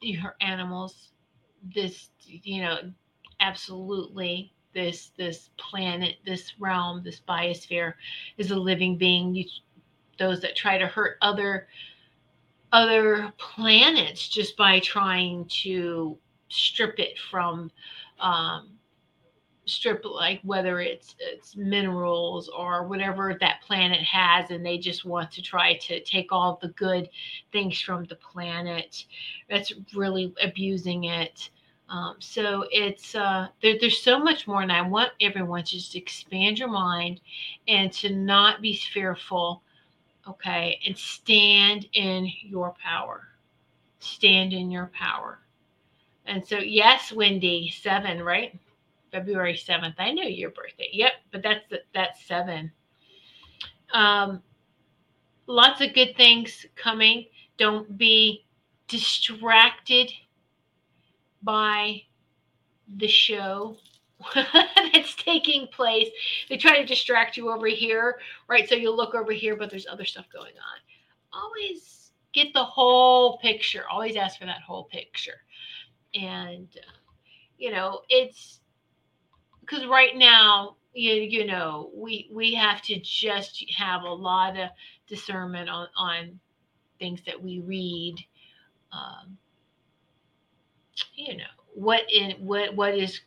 [0.00, 1.12] you hurt animals
[1.74, 2.78] this you know
[3.40, 7.94] absolutely this this planet this realm this biosphere
[8.36, 9.34] is a living being.
[9.34, 9.46] You,
[10.18, 11.66] those that try to hurt other
[12.72, 17.70] other planets just by trying to strip it from
[18.20, 18.70] um,
[19.64, 25.30] strip like whether it's it's minerals or whatever that planet has and they just want
[25.32, 27.08] to try to take all the good
[27.50, 29.06] things from the planet.
[29.48, 31.48] That's really abusing it
[31.88, 35.94] um, so it's uh, there, there's so much more, and I want everyone to just
[35.94, 37.20] expand your mind
[37.68, 39.62] and to not be fearful,
[40.28, 43.28] okay, and stand in your power.
[44.00, 45.38] Stand in your power.
[46.26, 48.58] And so, yes, Wendy, seven, right?
[49.12, 49.94] February seventh.
[49.98, 50.88] I know your birthday.
[50.92, 52.72] Yep, but that's that's seven.
[53.92, 54.42] Um,
[55.46, 57.26] lots of good things coming.
[57.58, 58.44] Don't be
[58.88, 60.12] distracted
[61.46, 62.02] by
[62.98, 63.76] the show
[64.34, 66.08] that's taking place.
[66.48, 68.68] They try to distract you over here, right?
[68.68, 71.40] So you look over here, but there's other stuff going on.
[71.40, 73.84] Always get the whole picture.
[73.90, 75.40] Always ask for that whole picture.
[76.14, 76.92] And, uh,
[77.58, 78.60] you know, it's
[79.60, 84.70] because right now, you, you know, we we have to just have a lot of
[85.06, 86.40] discernment on, on
[86.98, 88.16] things that we read.
[88.92, 89.36] Um,
[91.14, 91.44] you know
[91.74, 93.20] what in what what is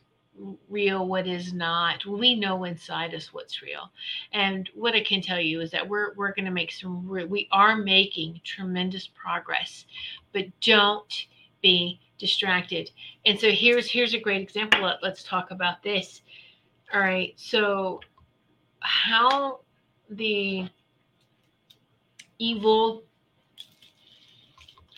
[0.68, 2.04] real what is not.
[2.06, 3.90] We know inside us what's real.
[4.32, 7.48] And what i can tell you is that we're we're going to make some we
[7.52, 9.84] are making tremendous progress
[10.32, 11.26] but don't
[11.62, 12.90] be distracted.
[13.26, 16.22] And so here's here's a great example let's talk about this.
[16.92, 18.00] All right so
[18.80, 19.60] how
[20.08, 20.68] the
[22.38, 23.04] evil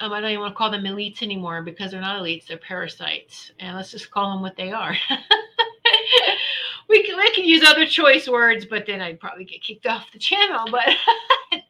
[0.03, 2.59] um, I don't even want to call them elites anymore because they're not elites; they're
[2.59, 4.97] parasites, and let's just call them what they are.
[6.89, 10.11] we can we can use other choice words, but then I'd probably get kicked off
[10.13, 10.65] the channel.
[10.73, 10.89] But
[11.53, 11.61] no.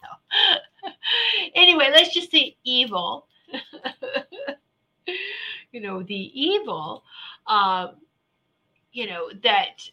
[1.55, 3.27] anyway, let's just say evil.
[5.73, 7.05] you know, the evil,
[7.47, 7.97] um,
[8.93, 9.91] you know that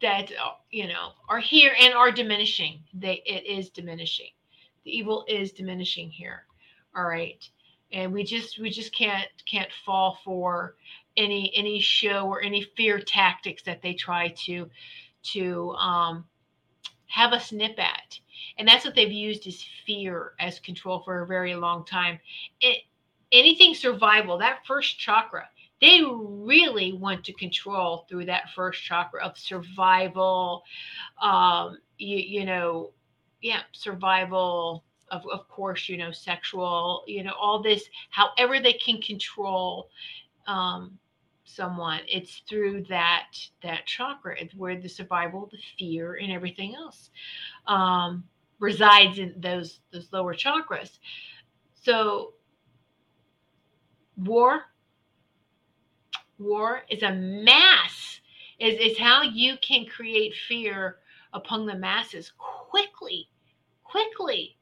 [0.00, 2.80] that uh, you know are here and are diminishing.
[2.92, 4.30] They it is diminishing.
[4.84, 6.46] The evil is diminishing here
[6.96, 7.48] all right
[7.92, 10.76] and we just we just can't can't fall for
[11.16, 14.68] any any show or any fear tactics that they try to
[15.22, 16.24] to um,
[17.06, 18.18] have us nip at.
[18.58, 22.18] And that's what they've used is fear as control for a very long time.
[22.60, 22.82] It,
[23.32, 25.48] anything survival, that first chakra,
[25.80, 30.62] they really want to control through that first chakra of survival,
[31.20, 32.92] um, you, you know,
[33.42, 39.00] yeah, survival, of, of course, you know, sexual, you know, all this, however they can
[39.00, 39.88] control
[40.46, 40.98] um,
[41.44, 43.28] someone, it's through that
[43.62, 44.36] that chakra.
[44.38, 47.10] It's where the survival, the fear, and everything else
[47.66, 48.24] um,
[48.58, 50.98] resides in those those lower chakras.
[51.74, 52.34] So,
[54.16, 54.62] war,
[56.38, 58.20] war is a mass.
[58.58, 60.98] Is is how you can create fear
[61.32, 63.28] upon the masses quickly,
[63.84, 64.55] quickly.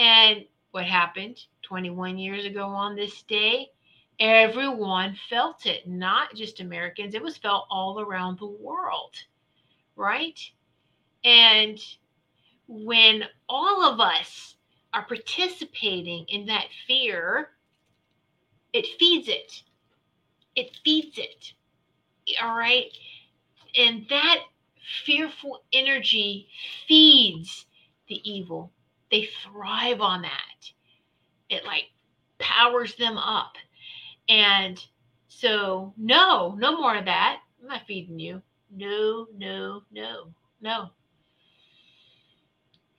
[0.00, 3.68] And what happened 21 years ago on this day?
[4.18, 7.14] Everyone felt it, not just Americans.
[7.14, 9.14] It was felt all around the world,
[9.96, 10.40] right?
[11.22, 11.78] And
[12.66, 14.54] when all of us
[14.94, 17.50] are participating in that fear,
[18.72, 19.62] it feeds it.
[20.56, 21.52] It feeds it.
[22.42, 22.90] All right.
[23.78, 24.38] And that
[25.04, 26.48] fearful energy
[26.88, 27.66] feeds
[28.08, 28.72] the evil.
[29.10, 30.72] They thrive on that.
[31.48, 31.86] It like
[32.38, 33.54] powers them up.
[34.28, 34.82] And
[35.28, 37.40] so, no, no more of that.
[37.60, 38.42] I'm not feeding you.
[38.70, 40.28] No, no, no,
[40.60, 40.90] no.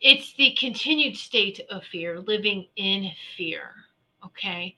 [0.01, 3.73] It's the continued state of fear, living in fear.
[4.25, 4.75] Okay.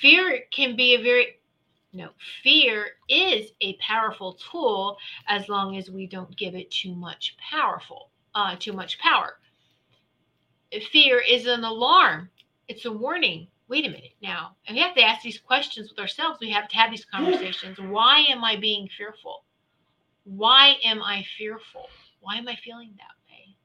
[0.00, 1.36] Fear can be a very
[1.92, 2.10] no,
[2.42, 8.10] fear is a powerful tool as long as we don't give it too much powerful,
[8.34, 9.38] uh, too much power.
[10.84, 12.30] Fear is an alarm.
[12.68, 13.48] It's a warning.
[13.68, 14.56] Wait a minute now.
[14.66, 16.38] And we have to ask these questions with ourselves.
[16.40, 17.78] We have to have these conversations.
[17.78, 19.44] Why am I being fearful?
[20.24, 21.86] Why am I fearful?
[22.20, 23.56] Why am I feeling that way?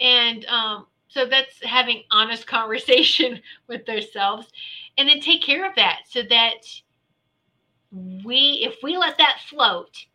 [0.00, 4.48] And um, so that's having honest conversation with ourselves
[4.98, 6.64] and then take care of that so that
[8.24, 10.06] we if we let that float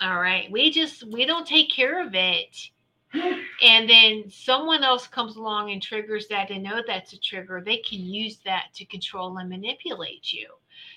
[0.00, 2.70] all right we just we don't take care of it
[3.12, 7.78] and then someone else comes along and triggers that and know that's a trigger they
[7.78, 10.46] can use that to control and manipulate you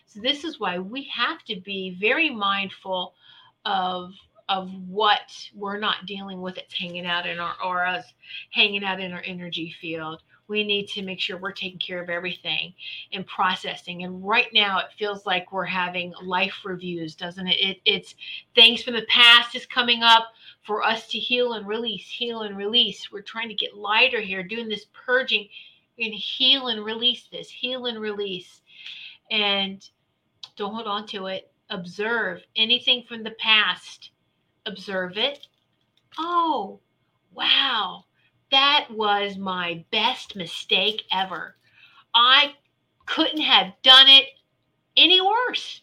[0.06, 3.14] so this is why we have to be very mindful
[3.66, 4.12] of
[4.50, 8.06] of what we're not dealing with it's hanging out in our auras
[8.52, 12.10] hanging out in our energy field we need to make sure we're taking care of
[12.10, 12.74] everything
[13.14, 14.04] and processing.
[14.04, 17.60] And right now, it feels like we're having life reviews, doesn't it?
[17.60, 18.16] it it's
[18.54, 20.34] things from the past is coming up
[20.64, 23.12] for us to heal and release, heal and release.
[23.12, 25.48] We're trying to get lighter here, doing this purging
[26.00, 28.62] and heal and release this, heal and release.
[29.30, 29.88] And
[30.56, 31.52] don't hold on to it.
[31.70, 34.12] Observe anything from the past,
[34.66, 35.48] observe it.
[36.18, 36.80] Oh,
[37.34, 38.06] wow
[38.54, 41.56] that was my best mistake ever.
[42.14, 42.54] I
[43.08, 44.28] couldn't have done it
[44.96, 45.82] any worse.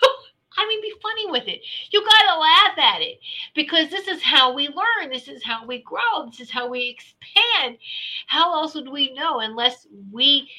[0.56, 1.60] I mean, be funny with it.
[1.90, 3.18] You got to laugh at it
[3.54, 5.10] because this is how we learn.
[5.12, 6.26] This is how we grow.
[6.26, 7.78] This is how we expand.
[8.26, 10.50] How else would we know unless we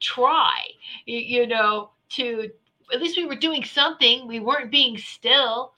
[0.00, 0.60] try,
[1.06, 2.50] you, know, to
[2.92, 4.26] at least we were doing something.
[4.26, 5.72] We weren't being still,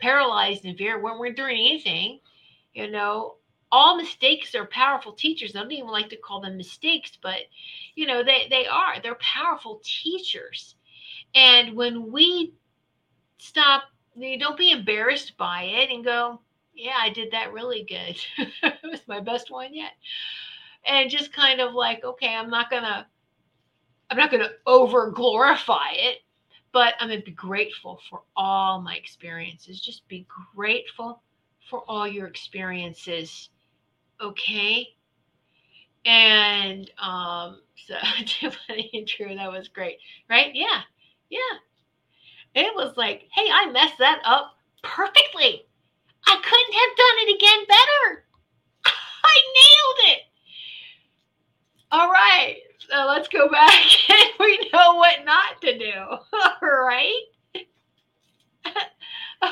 [0.00, 2.20] paralyzed in fear, when we weren't doing anything,
[2.74, 3.36] you know
[3.72, 5.54] all mistakes are powerful teachers.
[5.54, 7.40] I don't even like to call them mistakes, but
[7.94, 9.00] you know, they, they are.
[9.02, 10.76] They're powerful teachers.
[11.34, 12.54] And when we
[13.38, 13.84] stop,
[14.16, 16.40] you don't be embarrassed by it and go,
[16.74, 18.18] yeah, I did that really good.
[18.62, 19.92] it was my best one yet.
[20.86, 23.06] And just kind of like, okay, I'm not gonna
[24.10, 26.18] I'm not gonna over glorify it,
[26.72, 29.80] but I'm gonna be grateful for all my experiences.
[29.80, 31.22] Just be grateful
[31.68, 33.50] for all your experiences
[34.20, 34.88] okay.
[36.04, 37.94] And um, so
[38.28, 40.54] Drew, that was great, right?
[40.54, 40.82] Yeah,
[41.30, 41.38] yeah.
[42.54, 45.66] It was like, hey, I messed that up perfectly.
[46.26, 48.24] I couldn't have done it again better.
[48.86, 50.22] I nailed it.
[51.92, 55.92] All right, so let's go back and we know what not to do.
[56.02, 57.22] All right.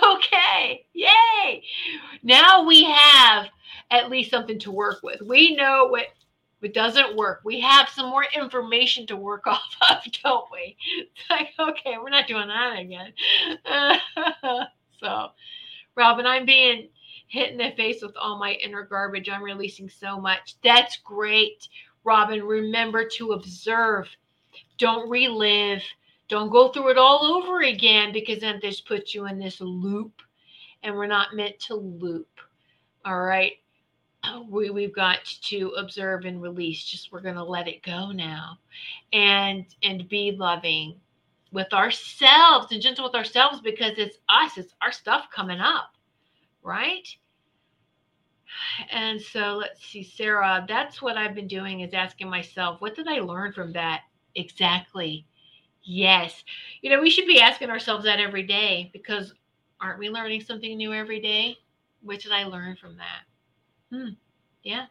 [0.03, 1.63] okay, yay.
[2.23, 3.47] Now we have
[3.91, 5.21] at least something to work with.
[5.23, 6.07] We know what
[6.65, 7.41] it doesn't work.
[7.45, 10.77] We have some more information to work off of, don't we?
[10.99, 13.13] It's like, okay, we're not doing that again.
[15.01, 15.29] so,
[15.97, 16.89] Robin, I'm being
[17.29, 19.29] hit in the face with all my inner garbage.
[19.29, 20.57] I'm releasing so much.
[20.63, 21.69] That's great.
[22.05, 24.09] Robin, remember to observe.
[24.79, 25.83] Don't relive.
[26.29, 30.23] Don't go through it all over again because then this puts you in this loop
[30.83, 32.29] and we're not meant to loop.
[33.05, 33.53] All right.
[34.49, 36.85] We, we've got to observe and release.
[36.85, 38.59] Just we're going to let it go now
[39.13, 41.01] and and be loving
[41.53, 45.95] with ourselves and gentle with ourselves because it's us, it's our stuff coming up,
[46.63, 47.09] right?
[48.93, 53.09] And so let's see, Sarah, that's what I've been doing is asking myself, what did
[53.09, 54.03] I learn from that
[54.37, 55.27] exactly?
[55.83, 56.45] Yes.
[56.81, 59.35] You know, we should be asking ourselves that every day because
[59.81, 61.57] aren't we learning something new every day?
[62.03, 63.23] What did I learn from that?
[63.93, 64.11] Hmm.
[64.63, 64.87] Yeah.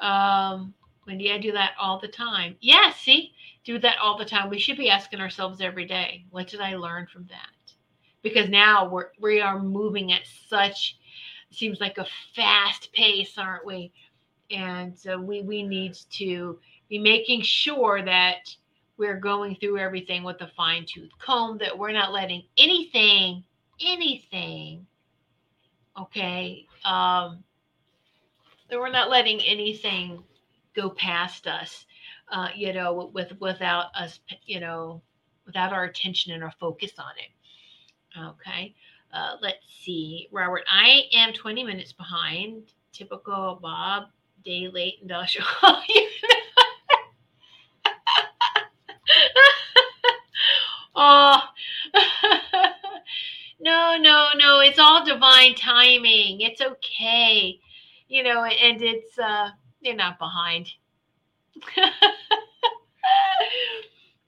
[0.00, 0.74] Um,
[1.06, 2.56] Wendy, I do that all the time.
[2.60, 3.32] Yeah, see,
[3.64, 4.50] do that all the time.
[4.50, 7.74] We should be asking ourselves every day, what did I learn from that?
[8.22, 10.98] Because now we're we are moving at such
[11.50, 13.92] seems like a fast pace, aren't we?
[14.50, 16.58] And so we we need to
[16.88, 18.54] be making sure that
[18.96, 23.44] we're going through everything with a fine tooth comb, that we're not letting anything,
[23.80, 24.86] anything,
[26.00, 27.44] okay, um,
[28.68, 30.22] that we're not letting anything
[30.74, 31.86] go past us,
[32.30, 35.02] uh, you know, with without us, you know,
[35.46, 37.30] without our attention and our focus on it.
[38.18, 38.74] Okay.
[39.12, 40.64] Uh, let's see, Robert.
[40.70, 42.72] I am 20 minutes behind.
[42.92, 44.04] Typical Bob,
[44.44, 45.46] day late industrial.
[50.94, 51.40] oh,
[53.60, 54.60] no, no, no.
[54.60, 56.40] It's all divine timing.
[56.40, 57.60] It's okay.
[58.08, 59.50] You know, and it's, uh,
[59.80, 60.70] you're not behind.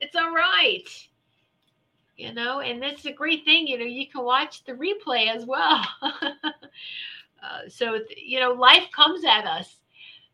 [0.01, 0.89] it's all right.
[2.17, 3.69] You know, and that's a great thing.
[3.69, 5.87] You know, you can watch the replay as well.
[6.03, 9.77] uh, so, you know, life comes at us,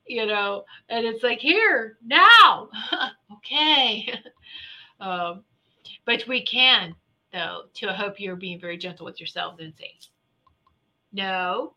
[0.06, 2.70] you know, and it's like, here, now.
[3.32, 4.18] okay.
[5.00, 5.44] um,
[6.06, 6.94] but we can,
[7.32, 9.92] though, to hope you're being very gentle with yourself and saying,
[11.12, 11.74] no,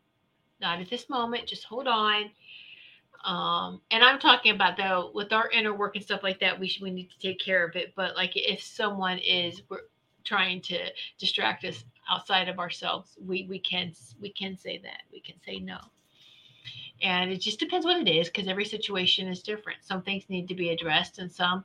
[0.60, 1.46] not at this moment.
[1.46, 2.30] Just hold on.
[3.24, 6.68] Um, and I'm talking about though with our inner work and stuff like that, we
[6.68, 7.92] should we need to take care of it.
[7.96, 9.80] But like if someone is we're
[10.24, 10.78] trying to
[11.18, 15.58] distract us outside of ourselves, we we can we can say that we can say
[15.58, 15.78] no.
[17.02, 19.78] And it just depends what it is because every situation is different.
[19.82, 21.64] Some things need to be addressed, and some,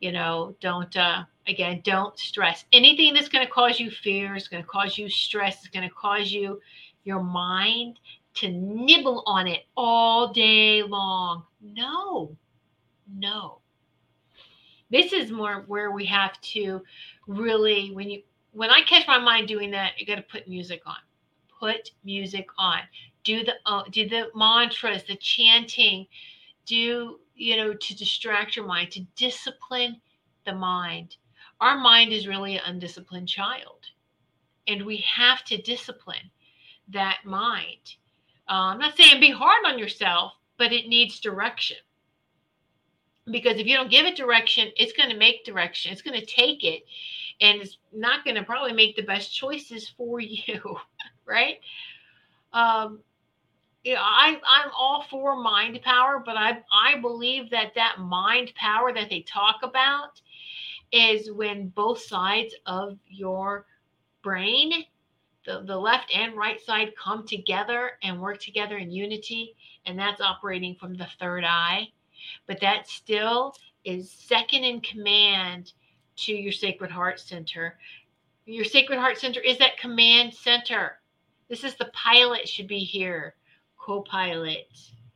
[0.00, 0.94] you know, don't.
[0.96, 4.34] Uh, again, don't stress anything that's going to cause you fear.
[4.36, 5.62] Is going to cause you stress.
[5.62, 6.60] Is going to cause you
[7.04, 7.98] your mind
[8.40, 11.44] to nibble on it all day long.
[11.60, 12.36] No,
[13.14, 13.58] no.
[14.90, 16.82] This is more where we have to
[17.26, 18.22] really, when you,
[18.52, 20.96] when I catch my mind doing that, you got to put music on.
[21.60, 22.80] Put music on.
[23.22, 26.06] Do the uh, do the mantras, the chanting.
[26.64, 30.00] Do you know to distract your mind, to discipline
[30.46, 31.16] the mind.
[31.60, 33.84] Our mind is really an undisciplined child,
[34.66, 36.30] and we have to discipline
[36.88, 37.96] that mind
[38.54, 41.76] I'm not saying be hard on yourself, but it needs direction.
[43.30, 45.92] Because if you don't give it direction, it's going to make direction.
[45.92, 46.82] It's going to take it
[47.40, 50.76] and it's not going to probably make the best choices for you,
[51.24, 51.60] right?
[52.52, 53.00] Um,
[53.84, 58.52] you know, I, I'm all for mind power, but I, I believe that that mind
[58.54, 60.20] power that they talk about
[60.92, 63.64] is when both sides of your
[64.22, 64.84] brain
[65.46, 70.20] the, the left and right side come together and work together in unity, and that's
[70.20, 71.88] operating from the third eye.
[72.46, 75.72] But that still is second in command
[76.16, 77.78] to your Sacred Heart Center.
[78.44, 81.00] Your Sacred Heart Center is that command center.
[81.48, 83.34] This is the pilot should be here,
[83.78, 84.68] co-pilot,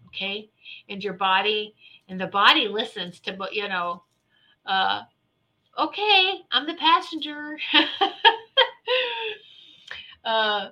[0.08, 0.50] okay?
[0.88, 1.74] And your body,
[2.08, 4.02] and the body listens to, but you know,
[4.64, 5.02] uh,
[5.78, 7.58] okay, I'm the passenger.
[10.24, 10.68] Uh,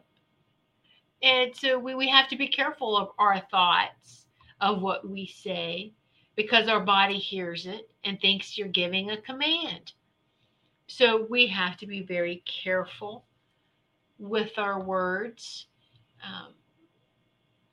[1.23, 4.27] and so we, we have to be careful of our thoughts,
[4.61, 5.93] of what we say,
[6.37, 9.93] because our body hears it and thinks you're giving a command.
[10.87, 13.25] So we have to be very careful
[14.19, 15.67] with our words.
[16.25, 16.55] Um,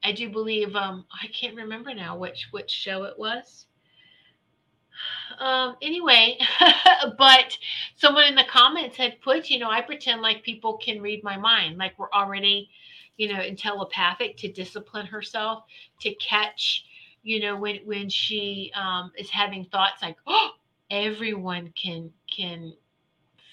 [0.04, 3.66] I do believe um, I can't remember now which which show it was
[5.38, 6.38] um, anyway,
[7.18, 7.58] but
[7.96, 11.38] someone in the comments had put, you know, I pretend like people can read my
[11.38, 12.70] mind, like we're already,
[13.18, 15.64] you know, in telepathic to discipline herself
[16.02, 16.86] to catch,
[17.24, 20.52] you know, when when she um, is having thoughts like, oh,
[20.92, 22.74] everyone can can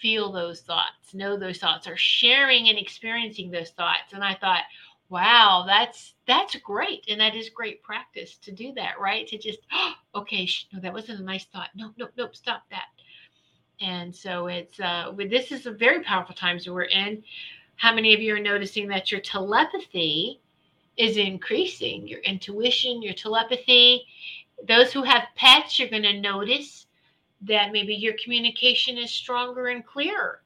[0.00, 4.12] feel those thoughts, know those thoughts, or sharing and experiencing those thoughts.
[4.12, 4.62] And I thought,
[5.08, 9.60] wow that's that's great and that is great practice to do that right to just
[9.72, 12.86] oh, okay sh- no that wasn't a nice thought no no nope stop that
[13.80, 17.22] And so it's uh, this is a very powerful times we're in.
[17.76, 20.40] How many of you are noticing that your telepathy
[20.96, 22.06] is increasing?
[22.08, 24.06] Your intuition, your telepathy.
[24.68, 26.86] Those who have pets, you're going to notice
[27.42, 30.42] that maybe your communication is stronger and clearer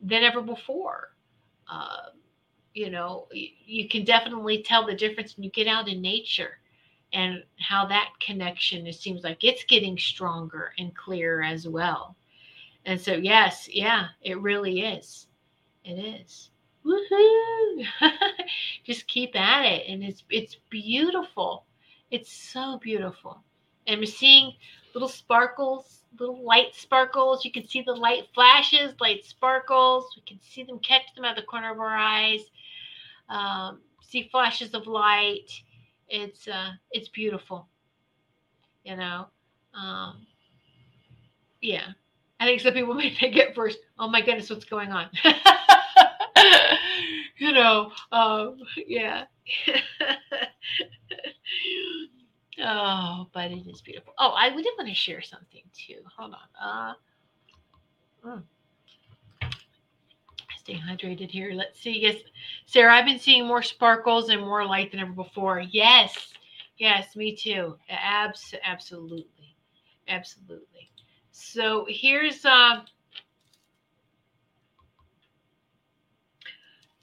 [0.00, 1.14] than ever before.
[1.68, 2.10] Uh,
[2.74, 6.58] you know, you, can definitely tell the difference when you get out in nature
[7.12, 12.16] and how that connection it seems like it's getting stronger and clearer as well.
[12.84, 15.28] And so yes yeah it really is.
[15.84, 16.50] It is.
[16.84, 17.86] Woohoo!
[18.84, 21.64] Just keep at it and it's it's beautiful.
[22.10, 23.38] It's so beautiful.
[23.86, 24.52] And we're seeing
[24.92, 27.44] little sparkles little light sparkles.
[27.44, 30.06] You can see the light flashes light sparkles.
[30.16, 32.40] We can see them catch them out of the corner of our eyes
[33.28, 35.50] um, see flashes of light.
[36.08, 37.68] It's uh it's beautiful
[38.84, 39.26] you know?
[39.74, 40.26] Um
[41.60, 41.88] yeah.
[42.38, 45.08] I think some people may think at first oh my goodness what's going on?
[47.38, 49.24] You know um yeah.
[52.62, 54.14] Oh but it is beautiful.
[54.18, 56.00] Oh i did want to share something too.
[56.16, 56.94] Hold on
[58.24, 58.42] uh mm.
[60.64, 62.16] Stay hydrated here let's see yes
[62.66, 65.60] Sarah, I've been seeing more sparkles and more light than ever before.
[65.60, 66.32] Yes,
[66.78, 67.76] yes, me too.
[67.88, 69.54] Abs- absolutely,
[70.08, 70.90] absolutely.
[71.30, 72.80] So here's uh,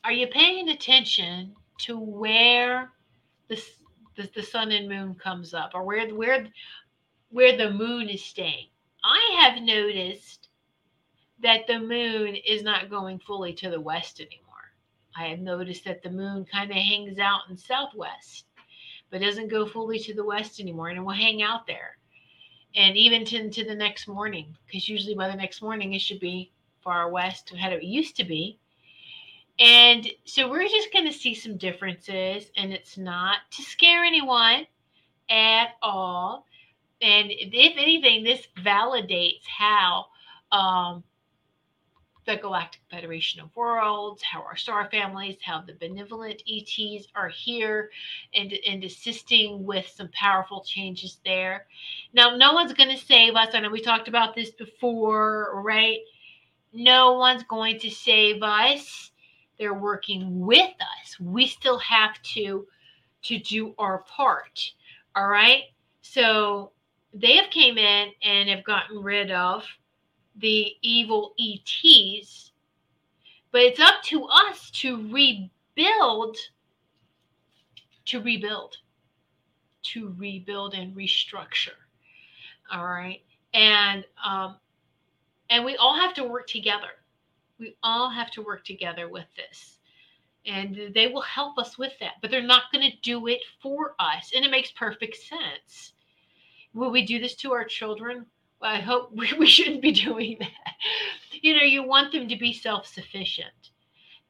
[0.03, 2.91] are you paying attention to where
[3.47, 3.61] the,
[4.17, 6.47] the the sun and moon comes up, or where where
[7.29, 8.67] where the moon is staying?
[9.03, 10.40] I have noticed
[11.41, 14.47] that the moon is not going fully to the west anymore.
[15.15, 18.45] I have noticed that the moon kind of hangs out in southwest,
[19.09, 21.97] but doesn't go fully to the west anymore, and it will hang out there.
[22.75, 26.21] And even to, to the next morning, because usually by the next morning it should
[26.21, 28.57] be far west to how it used to be.
[29.59, 34.65] And so we're just going to see some differences, and it's not to scare anyone
[35.29, 36.45] at all.
[37.01, 40.05] And if anything, this validates how
[40.51, 41.03] um,
[42.25, 47.89] the Galactic Federation of Worlds, how our star families, how the benevolent ETs are here
[48.33, 51.65] and, and assisting with some powerful changes there.
[52.13, 53.49] Now, no one's going to save us.
[53.53, 55.99] I know we talked about this before, right?
[56.73, 59.11] No one's going to save us.
[59.57, 61.19] They're working with us.
[61.19, 62.67] We still have to
[63.23, 64.73] to do our part.
[65.15, 65.63] All right?
[66.01, 66.71] So
[67.13, 69.63] they have came in and have gotten rid of
[70.35, 72.51] the evil ETs,
[73.51, 76.37] but it's up to us to rebuild,
[78.05, 78.77] to rebuild,
[79.83, 81.77] to rebuild and restructure.
[82.71, 83.21] All right.
[83.53, 84.55] And, um,
[85.49, 86.87] and we all have to work together.
[87.59, 89.77] We all have to work together with this.
[90.45, 93.93] And they will help us with that, but they're not going to do it for
[93.99, 94.31] us.
[94.35, 95.93] And it makes perfect sense.
[96.73, 98.25] Will we do this to our children?
[98.61, 100.49] I hope we, we shouldn't be doing that.
[101.41, 103.49] You know, you want them to be self-sufficient.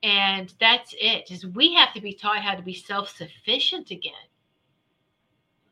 [0.03, 1.29] And that's it.
[1.29, 4.13] Is we have to be taught how to be self-sufficient again.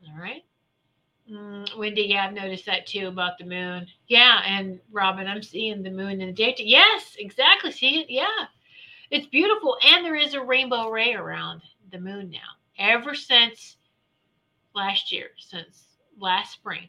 [0.08, 0.44] All right.
[1.30, 3.86] Mm, Wendy, yeah, I've noticed that too about the moon.
[4.08, 6.66] Yeah, and Robin, I'm seeing the moon in the daytime.
[6.66, 7.70] Yes, exactly.
[7.70, 8.10] See it?
[8.10, 8.46] Yeah,
[9.10, 12.38] it's beautiful, and there is a rainbow ray around the moon now.
[12.78, 13.76] Ever since
[14.74, 15.84] last year, since
[16.18, 16.88] last spring,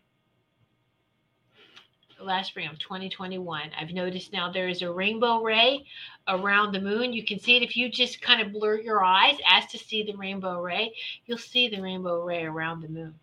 [2.23, 3.71] last spring of 2021.
[3.79, 5.85] I've noticed now there is a rainbow ray
[6.27, 7.13] around the moon.
[7.13, 10.03] You can see it if you just kind of blur your eyes, as to see
[10.03, 10.93] the rainbow ray,
[11.25, 13.15] you'll see the rainbow ray around the moon.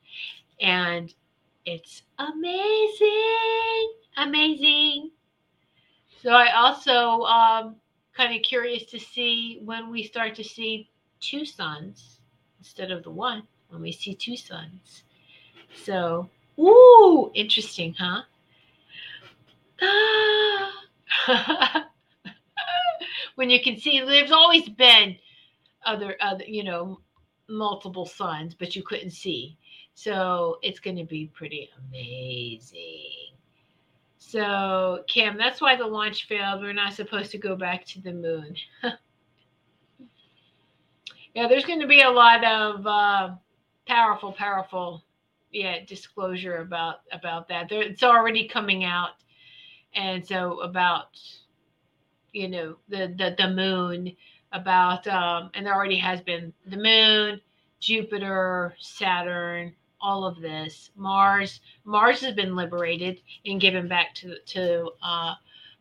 [0.61, 1.13] And
[1.65, 5.11] it's amazing, amazing.
[6.23, 7.77] So I also um,
[8.17, 10.91] kind of curious to see when we start to see
[11.21, 12.19] two suns
[12.59, 15.05] instead of the one, when we see two suns.
[15.85, 16.29] So,
[16.59, 18.23] ooh, interesting, huh?
[23.37, 25.17] when you can see there's always been
[25.87, 27.01] other other you know
[27.49, 29.57] multiple suns but you couldn't see.
[29.95, 33.35] So it's going to be pretty amazing.
[34.19, 36.63] So kim that's why the launch failed.
[36.63, 38.57] We're not supposed to go back to the moon.
[41.35, 43.35] Yeah there's going to be a lot of uh,
[43.87, 45.05] powerful powerful
[45.53, 47.69] yeah disclosure about about that.
[47.69, 49.11] There, it's already coming out
[49.95, 51.19] and so about
[52.33, 54.15] you know the the, the moon
[54.53, 57.41] about um and there already has been the moon
[57.81, 60.91] jupiter saturn all of this.
[60.97, 65.35] Mars, Mars has been liberated and given back to to uh,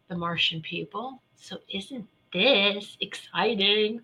[0.09, 1.21] the Martian people.
[1.35, 4.01] So isn't this exciting?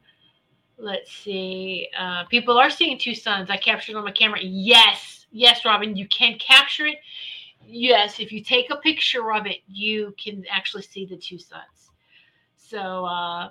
[0.78, 1.90] Let's see.
[1.98, 3.50] Uh, people are seeing two suns.
[3.50, 4.40] I captured on my camera.
[4.42, 6.98] Yes, yes, Robin, you can capture it.
[7.66, 11.92] Yes, if you take a picture of it, you can actually see the two suns.
[12.58, 13.50] So, uh,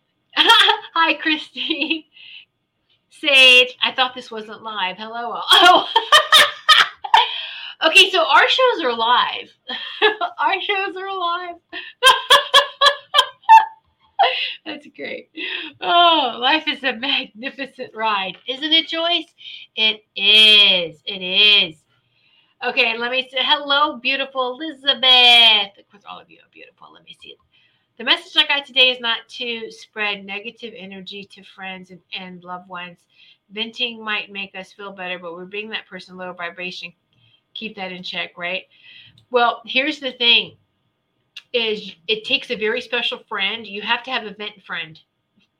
[0.36, 2.08] hi, Christy.
[3.10, 4.96] Sage, I thought this wasn't live.
[4.96, 5.40] Hello.
[5.52, 5.86] Oh.
[7.86, 9.50] okay, so our shows are live.
[10.38, 11.56] our shows are live.
[14.64, 15.30] That's great.
[15.80, 19.32] Oh, life is a magnificent ride, isn't it, Joyce?
[19.76, 21.00] It is.
[21.04, 21.83] It is.
[22.64, 25.78] Okay, let me say hello, beautiful Elizabeth.
[25.78, 26.90] Of course, all of you are beautiful.
[26.94, 27.36] Let me see.
[27.98, 32.42] The message I got today is not to spread negative energy to friends and, and
[32.42, 32.96] loved ones.
[33.50, 36.90] Venting might make us feel better, but we're bringing that person lower vibration.
[37.52, 38.62] Keep that in check, right?
[39.30, 40.56] Well, here's the thing
[41.52, 43.66] is it takes a very special friend.
[43.66, 44.98] You have to have a vent friend,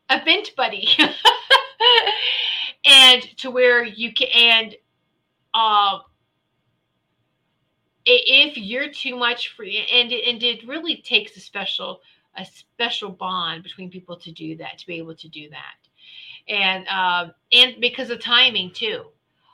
[0.08, 0.88] a vent buddy,
[2.86, 4.74] and to where you can and
[5.52, 5.98] uh,
[8.06, 12.00] if you're too much for and and it really takes a special
[12.36, 16.86] a special bond between people to do that to be able to do that and
[16.88, 19.04] uh, and because of timing too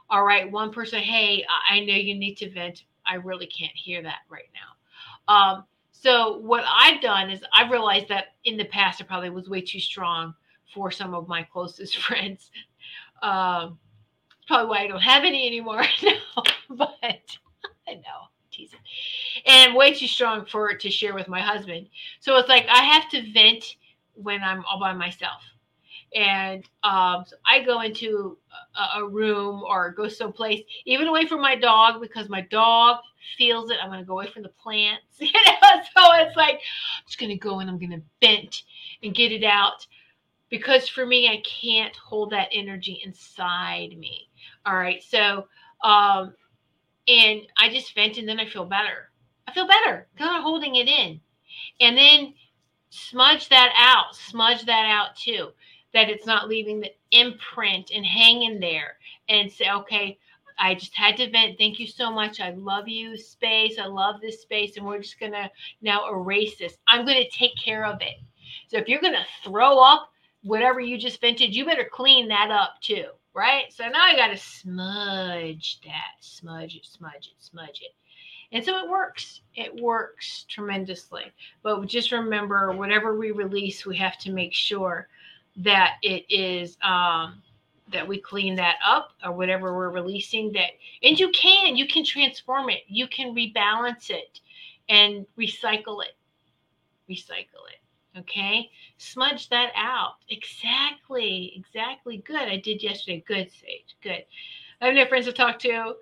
[0.08, 4.02] all right one person hey i know you need to vent i really can't hear
[4.02, 4.76] that right now
[5.28, 9.48] um, so what I've done is I've realized that in the past I probably was
[9.48, 10.34] way too strong
[10.74, 12.50] for some of my closest friends.
[13.22, 13.78] Um,
[14.46, 16.42] probably why I don't have any anymore now.
[16.70, 16.88] but
[17.88, 18.29] I know,
[18.60, 18.78] teasing.
[19.46, 21.88] And way too strong for it to share with my husband.
[22.20, 23.76] So it's like I have to vent
[24.14, 25.42] when I'm all by myself.
[26.14, 28.36] And um, so I go into
[28.76, 32.98] a, a room or go someplace, even away from my dog, because my dog
[33.38, 33.78] feels it.
[33.80, 35.04] I'm going to go away from the plants.
[35.20, 38.62] You know, so it's like I'm just going to go and I'm going to vent
[39.02, 39.86] and get it out
[40.48, 44.28] because for me, I can't hold that energy inside me.
[44.66, 45.02] All right.
[45.02, 45.46] So,
[45.84, 46.34] um,
[47.08, 49.10] and I just vent and then I feel better.
[49.46, 51.20] I feel better because I'm holding it in.
[51.80, 52.34] And then
[52.90, 55.50] smudge that out, smudge that out too,
[55.92, 58.96] that it's not leaving the imprint and hanging there
[59.28, 60.18] and say, okay,
[60.58, 61.56] I just had to vent.
[61.58, 62.38] Thank you so much.
[62.38, 63.78] I love you, space.
[63.78, 64.76] I love this space.
[64.76, 66.76] And we're just going to now erase this.
[66.86, 68.16] I'm going to take care of it.
[68.68, 70.10] So if you're going to throw up
[70.42, 73.06] whatever you just vented, you better clean that up too.
[73.32, 73.72] Right.
[73.72, 77.94] So now I got to smudge that, smudge it, smudge it, smudge it.
[78.52, 79.42] And so it works.
[79.54, 81.32] It works tremendously.
[81.62, 85.06] But just remember, whatever we release, we have to make sure
[85.58, 87.40] that it is um,
[87.92, 90.70] that we clean that up or whatever we're releasing that
[91.02, 94.40] and you can you can transform it you can rebalance it
[94.88, 96.14] and recycle it
[97.10, 97.80] recycle it
[98.18, 98.70] okay?
[98.98, 100.14] Smudge that out.
[100.28, 102.18] Exactly exactly.
[102.18, 103.24] Good i did yesterday.
[103.26, 104.24] Good sage good.
[104.80, 105.94] I have no friends to talk to.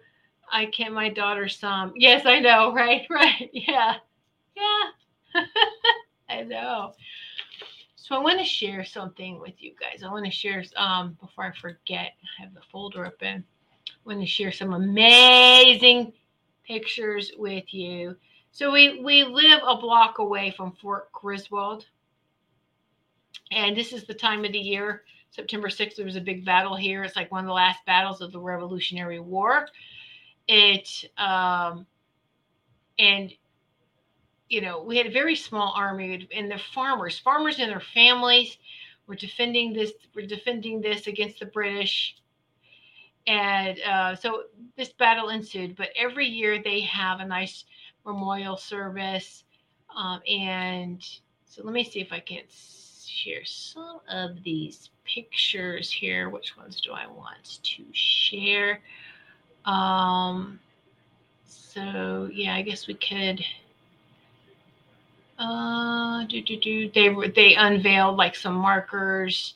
[0.51, 1.93] I can my daughter some.
[1.97, 3.97] Yes i know right right yeah
[4.59, 5.43] yeah.
[6.29, 6.93] I know.
[7.97, 10.03] So I want to share something with you guys.
[10.03, 13.45] I want to share um before I forget, I have the folder open.
[13.89, 16.13] I want to share some amazing
[16.67, 18.17] pictures with you.
[18.51, 21.87] So we we live a block away from Fort Griswold.
[23.51, 25.05] And this is the time of the year.
[25.31, 27.03] September 6th, there was a big battle here.
[27.05, 29.69] It's like one of the last battles of the Revolutionary War.
[30.47, 31.87] It um
[32.99, 33.33] and
[34.49, 38.57] you know, we had a very small army and the farmers, farmers and their families
[39.07, 42.17] were defending this, were defending this against the British.
[43.27, 44.45] And uh, so
[44.77, 47.65] this battle ensued, but every year they have a nice
[48.07, 49.45] memorial service.
[49.95, 51.03] Um, and
[51.45, 52.43] so let me see if I can
[53.09, 56.29] share some of these pictures here.
[56.29, 58.81] Which ones do I want to share?
[59.65, 60.61] Um,
[61.45, 63.45] so yeah, I guess we could
[65.39, 66.91] uh, do, do, do.
[66.91, 69.55] They they unveiled like some markers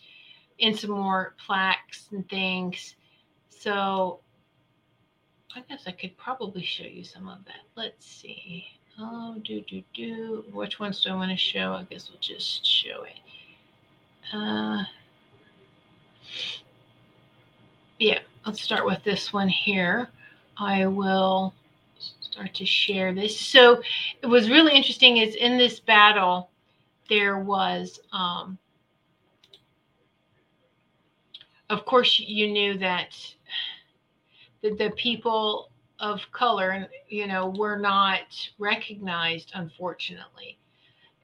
[0.61, 2.95] and some more plaques and things.
[3.51, 4.21] So
[5.55, 7.63] I guess I could probably show you some of that.
[7.77, 8.67] Let's see.
[8.99, 10.45] Oh, do do do.
[10.53, 11.73] Which ones do I want to show?
[11.73, 13.19] I guess we'll just show it.
[14.33, 14.83] Uh,
[17.99, 20.09] yeah, let's start with this one here.
[20.57, 21.53] I will
[22.21, 23.39] start to share this.
[23.39, 23.83] So
[24.23, 26.49] it was really interesting is in this battle,
[27.11, 28.57] there was, um,
[31.69, 33.15] of course, you knew that
[34.63, 35.71] the, the people
[36.01, 38.23] of color, you know, were not
[38.59, 40.59] recognized, unfortunately.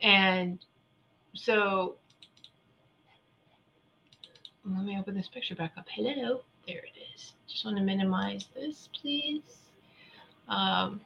[0.02, 0.59] And
[1.32, 1.96] so
[4.75, 5.87] let me open this picture back up.
[5.89, 7.33] Hello, there it is.
[7.47, 9.43] Just want to minimize this, please.
[10.49, 11.01] Um,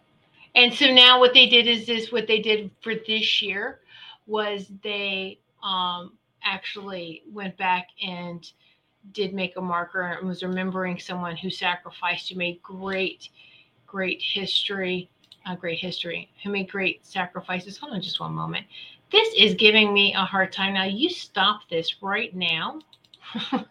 [0.55, 3.81] and so now what they did is this what they did for this year
[4.27, 6.13] was they um,
[6.45, 8.53] actually went back and
[9.13, 13.31] did make a marker and was remembering someone who sacrificed who made great
[13.87, 15.09] great history
[15.47, 18.65] uh, great history who made great sacrifices hold on just one moment
[19.11, 22.79] this is giving me a hard time now you stop this right now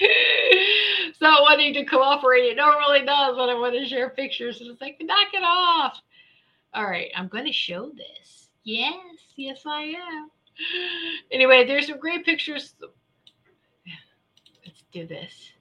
[0.00, 2.44] it's not wanting to cooperate.
[2.44, 4.60] It normally does when i want to share pictures.
[4.60, 6.00] And it's like knock it off.
[6.74, 8.48] All right i'm going to show this.
[8.64, 8.94] Yes
[9.36, 10.30] yes i am.
[11.30, 12.74] Anyway there's some great pictures.
[14.64, 15.52] Let's do this.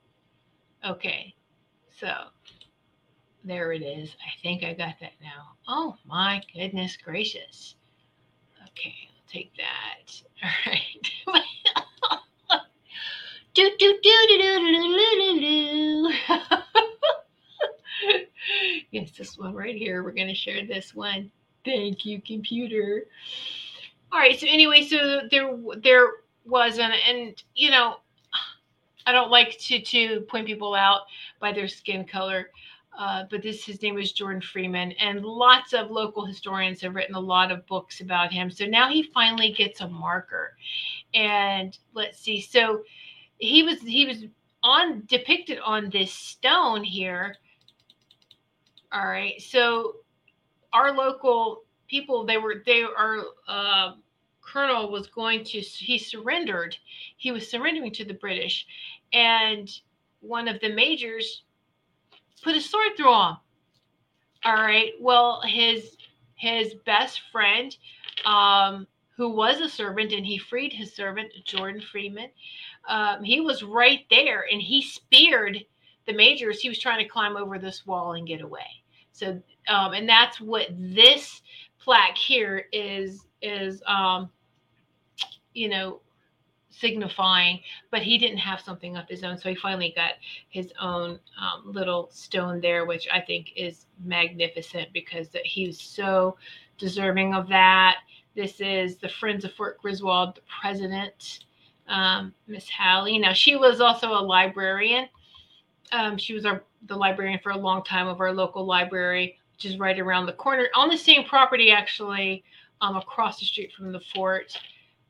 [0.85, 1.33] Okay
[1.99, 2.11] so
[3.43, 4.15] there it is.
[4.19, 5.55] I think i got that now.
[5.67, 7.75] Oh my goodness gracious.
[8.69, 10.21] Okay take that.
[10.43, 11.07] All right
[13.57, 16.57] do do do do do do do do
[18.91, 21.31] yes this one right here we're to share this one.
[21.65, 23.05] Thank you computer.
[24.11, 26.07] All right so anyway so there there
[26.45, 27.95] was an and you know
[29.07, 31.01] i don't like to to point people out
[31.39, 32.51] by their skin color
[32.97, 37.15] uh, but this his name was jordan freeman and lots of local historians have written
[37.15, 38.49] a lot of books about him.
[38.49, 40.57] So now he finally gets a marker.
[41.13, 42.83] And let's see so
[43.37, 44.25] he was he was
[44.63, 47.35] on depicted on this stone here.
[48.91, 49.97] All right so
[50.73, 53.93] our local people they were they are uh,
[54.41, 56.75] colonel was going to he surrendered.
[57.17, 58.65] He was surrendering to the british.
[59.13, 59.69] And
[60.21, 61.43] one of the majors
[62.43, 63.37] put a sword through him.
[64.45, 65.97] All right well his
[66.35, 67.75] his best friend
[68.25, 72.29] um who was a servant and he freed his servant jordan freeman
[72.87, 75.63] um, he was right there and he speared
[76.05, 76.59] the majors.
[76.59, 78.65] He was trying to climb over this wall and get away.
[79.11, 81.41] So um, and that's what this
[81.79, 84.29] plaque here is is um,
[85.53, 85.99] you know
[86.79, 87.59] signifying
[87.91, 89.37] but he didn't have something of his own.
[89.37, 90.11] So he finally got
[90.49, 96.37] his own um, little stone there which i think is magnificent because he's so
[96.77, 97.97] deserving of that.
[98.35, 101.39] This is the friends of fort griswold the president
[101.87, 103.17] um, miss hallie.
[103.17, 105.07] Now she was also a librarian.
[105.91, 109.65] Um, she was our the librarian for a long time of our local library which
[109.65, 112.43] is right around the corner on the same property actually
[112.81, 114.55] um, across the street from the fort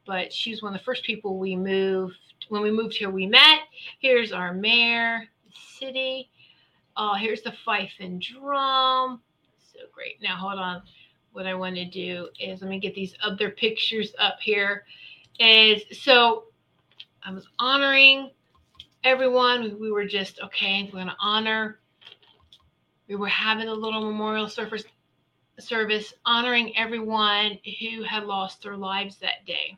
[0.08, 2.18] but she was one of the first people we moved
[2.49, 3.60] when we moved here we met.
[3.99, 5.28] Here's our mayor
[5.78, 6.30] city.
[6.95, 9.22] Oh here's the fife and drum.
[9.74, 10.22] So great.
[10.22, 10.82] Now hold on.
[11.34, 14.86] What i want to do is let me get these other pictures up here.
[15.39, 16.45] Is so
[17.24, 18.32] i was honoring
[19.03, 19.78] everyone.
[19.80, 21.80] We were just okay we're going to honor
[23.08, 24.84] we were having a little memorial service
[25.60, 29.78] service honoring everyone who had lost their lives that day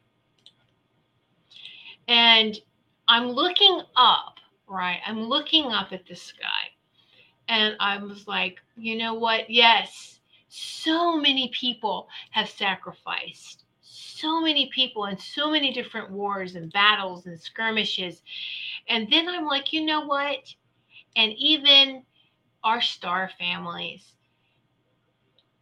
[2.10, 2.60] and
[3.07, 4.99] I'm looking up, right?
[5.05, 6.72] I'm looking up at the sky.
[7.47, 9.49] And I was like, you know what?
[9.49, 13.66] Yes, so many people have sacrificed.
[13.82, 18.24] So many people in so many different wars and battles and skirmishes.
[18.88, 20.39] And then I'm like, you know what?
[21.16, 22.03] And even
[22.64, 24.14] our star families,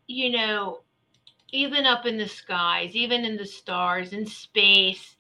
[0.08, 0.80] you know,
[1.52, 5.17] even up in the skies, even in the stars, in space,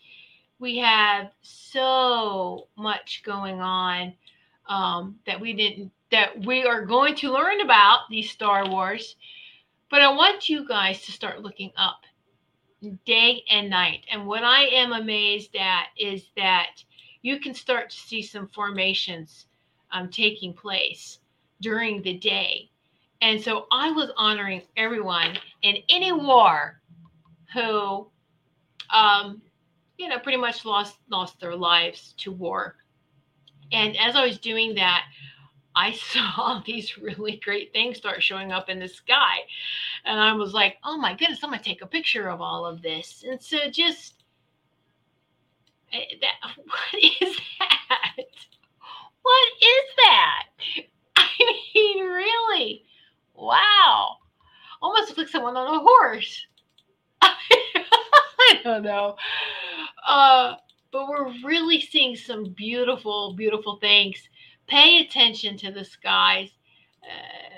[0.59, 4.13] we have so much going on
[4.67, 9.15] um, that we didn't that we are going to learn about these Star Wars.
[9.89, 12.01] But I want you guys to start looking up
[13.05, 14.05] day and night.
[14.11, 16.83] And what I am amazed at is that
[17.21, 19.47] you can start to see some formations
[19.91, 21.19] um, taking place
[21.61, 22.69] during the day.
[23.21, 26.79] And so I was honoring everyone in any war
[27.53, 28.07] who
[28.93, 29.41] um,
[29.97, 32.75] you know, pretty much lost lost their lives to war.
[33.71, 35.03] And as I was doing that,
[35.75, 39.37] I saw these really great things start showing up in the sky.
[40.05, 42.65] And I was like, oh my goodness, I'm going to take a picture of all
[42.65, 43.23] of this.
[43.27, 44.23] And so just,
[45.93, 48.25] eh, that, what is that?
[49.21, 50.43] What is that?
[51.17, 51.27] I
[51.75, 52.85] mean, really?
[53.35, 54.17] Wow.
[54.81, 56.45] Almost looks like someone on a horse.
[58.59, 59.15] I don't know.
[60.07, 60.55] Uh,
[60.91, 64.29] but we're really seeing some beautiful, beautiful things
[64.67, 66.49] pay attention to the skies.
[67.03, 67.49] Uh,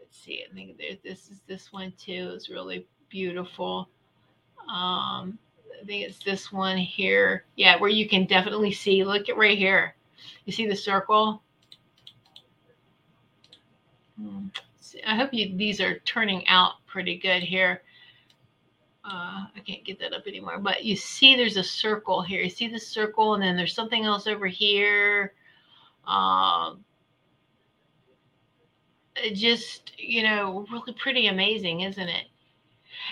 [0.00, 0.44] let's see.
[0.48, 2.32] I think there's this is this one too.
[2.34, 3.88] It's really beautiful.
[4.68, 5.38] Um,
[5.80, 7.44] I think it's this one here.
[7.56, 9.04] Yeah, where you can definitely see.
[9.04, 9.94] Look at right here.
[10.44, 11.42] You see the circle?
[14.20, 14.46] Hmm.
[15.06, 17.82] I hope you these are turning out pretty good here.
[19.04, 22.40] Uh, I can't get that up anymore, but you see there's a circle here.
[22.40, 25.34] You see the circle, and then there's something else over here.
[26.06, 26.84] Um,
[29.34, 32.26] just you know, really pretty amazing, isn't it?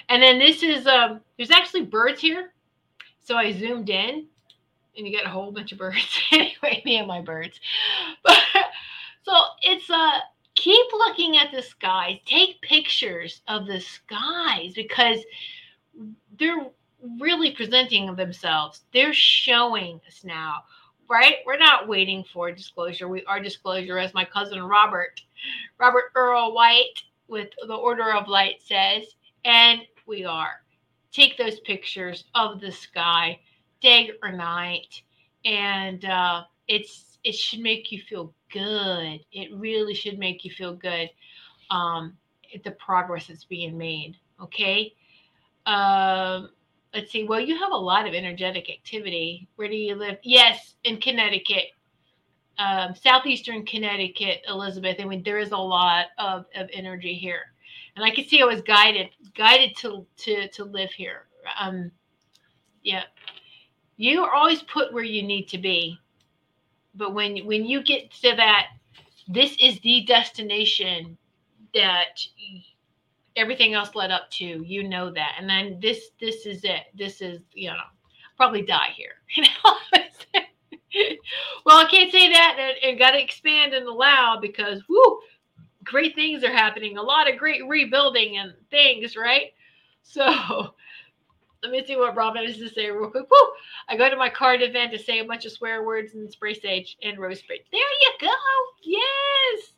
[0.08, 2.52] And then this is um, there's actually birds here,
[3.24, 4.26] so I zoomed in,
[4.96, 6.20] and you got a whole bunch of birds.
[6.32, 7.58] anyway, me and my birds.
[8.22, 8.38] But
[9.24, 9.32] so
[9.62, 10.20] it's uh
[10.54, 12.18] keep looking at the skies.
[12.26, 15.18] Take pictures of the skies because
[16.40, 16.66] they're
[17.20, 18.82] really presenting themselves.
[18.92, 20.64] They're showing us now,
[21.08, 21.36] right?
[21.46, 23.08] We're not waiting for disclosure.
[23.08, 25.20] We are disclosure, as my cousin Robert,
[25.78, 29.04] Robert Earl White with the Order of Light says,
[29.44, 30.62] and we are.
[31.12, 33.38] Take those pictures of the sky,
[33.80, 35.02] day or night,
[35.44, 39.20] and uh, it's it should make you feel good.
[39.32, 41.10] It really should make you feel good.
[41.70, 42.16] Um,
[42.54, 44.16] at the progress that's being made.
[44.42, 44.94] Okay.
[45.66, 46.50] Um,
[46.94, 47.24] let's see.
[47.24, 49.48] Well, you have a lot of energetic activity.
[49.56, 50.18] Where do you live?
[50.22, 51.66] Yes, in Connecticut,
[52.58, 54.96] um, southeastern Connecticut, Elizabeth.
[55.00, 57.52] I mean, there is a lot of, of energy here,
[57.96, 61.26] and I could see I was guided guided to to to live here.
[61.58, 61.90] Um,
[62.82, 63.04] yeah,
[63.96, 65.98] you are always put where you need to be,
[66.94, 68.68] but when when you get to that,
[69.28, 71.16] this is the destination
[71.74, 72.20] that
[73.36, 77.20] everything else led up to you know that and then this this is it this
[77.20, 77.76] is you know
[78.36, 79.14] probably die here
[81.64, 85.20] well i can't say that and, and got to expand and allow because whoo
[85.84, 89.52] great things are happening a lot of great rebuilding and things right
[90.02, 90.24] so
[91.62, 93.30] let me see what Robin has to say real quick.
[93.30, 93.52] Woo!
[93.86, 96.54] I go to my card event to say a bunch of swear words and spray
[96.54, 97.62] sage and rose spray.
[97.70, 98.32] There you go.
[98.82, 99.72] Yes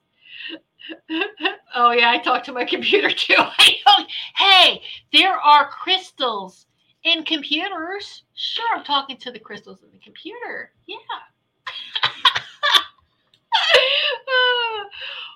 [1.74, 3.36] oh yeah, I talk to my computer too.
[4.36, 4.82] hey,
[5.12, 6.66] there are crystals
[7.05, 8.24] in computers.
[8.34, 10.72] Sure, I'm talking to the crystals in the computer.
[10.86, 10.97] Yeah.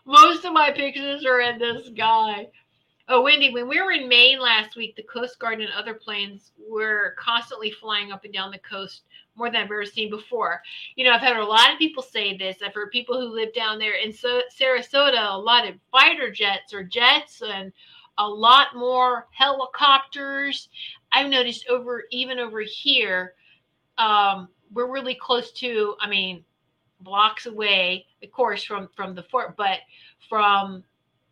[0.07, 2.49] Most of my pictures are in this sky.
[3.09, 6.51] Oh, Wendy, when we were in Maine last week, the Coast Guard and other planes
[6.69, 9.03] were constantly flying up and down the coast
[9.37, 10.61] more than I've ever seen before.
[10.97, 12.57] You know, I've had a lot of people say this.
[12.65, 16.75] I've heard people who live down there in so- Sarasota, a lot of fighter jets
[16.75, 17.73] or jets and
[18.19, 20.69] a lot more helicopters.
[21.13, 23.35] I've noticed over even over here,
[23.99, 26.45] um, we're really close to, I mean,
[27.01, 29.79] blocks away, of course, from from the fort, but
[30.29, 30.83] from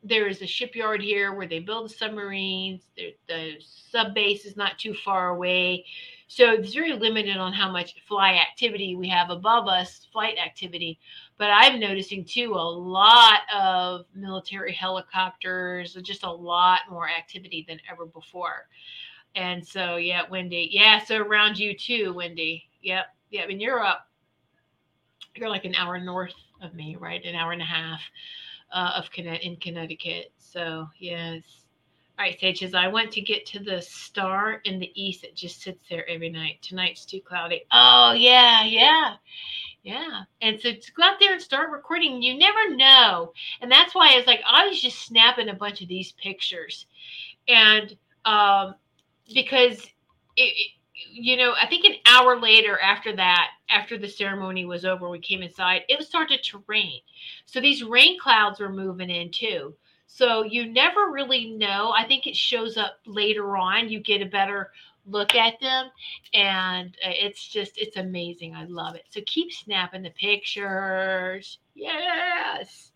[0.05, 2.82] there is a shipyard here where they build submarines.
[2.96, 5.86] The, the sub base is not too far away.
[6.28, 10.98] So it's very limited on how much fly activity we have above us, flight activity.
[11.38, 17.80] But I'm noticing too a lot of military helicopters, just a lot more activity than
[17.90, 18.68] ever before.
[19.34, 20.68] And so, yeah, Wendy.
[20.70, 22.64] Yeah, so around you too, Wendy.
[22.82, 23.07] Yep.
[23.30, 23.48] Yep.
[23.48, 24.09] And you're up.
[25.34, 27.24] You're like an hour north of me, right?
[27.24, 28.00] An hour and a half
[28.75, 30.33] uh, of Connecticut in Connecticut.
[30.37, 31.43] So, yes.
[32.18, 35.62] All right, Sages, I want to get to the star in the east that just
[35.62, 36.59] sits there every night.
[36.62, 37.64] Tonight's too cloudy.
[37.72, 39.14] Oh, yeah, yeah,
[39.83, 40.22] yeah.
[40.41, 43.33] And so to go out there and start recording, you never know.
[43.61, 46.87] And that's why it's like I was just snapping a bunch of these pictures.
[47.49, 48.77] And um,
[49.35, 49.85] because
[50.37, 54.84] it, it you know, I think an hour later after that, after the ceremony was
[54.84, 57.01] over, we came inside, it started to rain.
[57.47, 59.74] So these rain clouds were moving in too.
[60.07, 61.92] So you never really know.
[61.97, 63.88] I think it shows up later on.
[63.88, 64.70] You get a better
[65.07, 65.90] look at them
[66.32, 68.55] and uh, it's just it's amazing.
[68.55, 69.05] I love it.
[69.11, 71.59] So keep snapping the pictures.
[71.74, 72.92] Yes.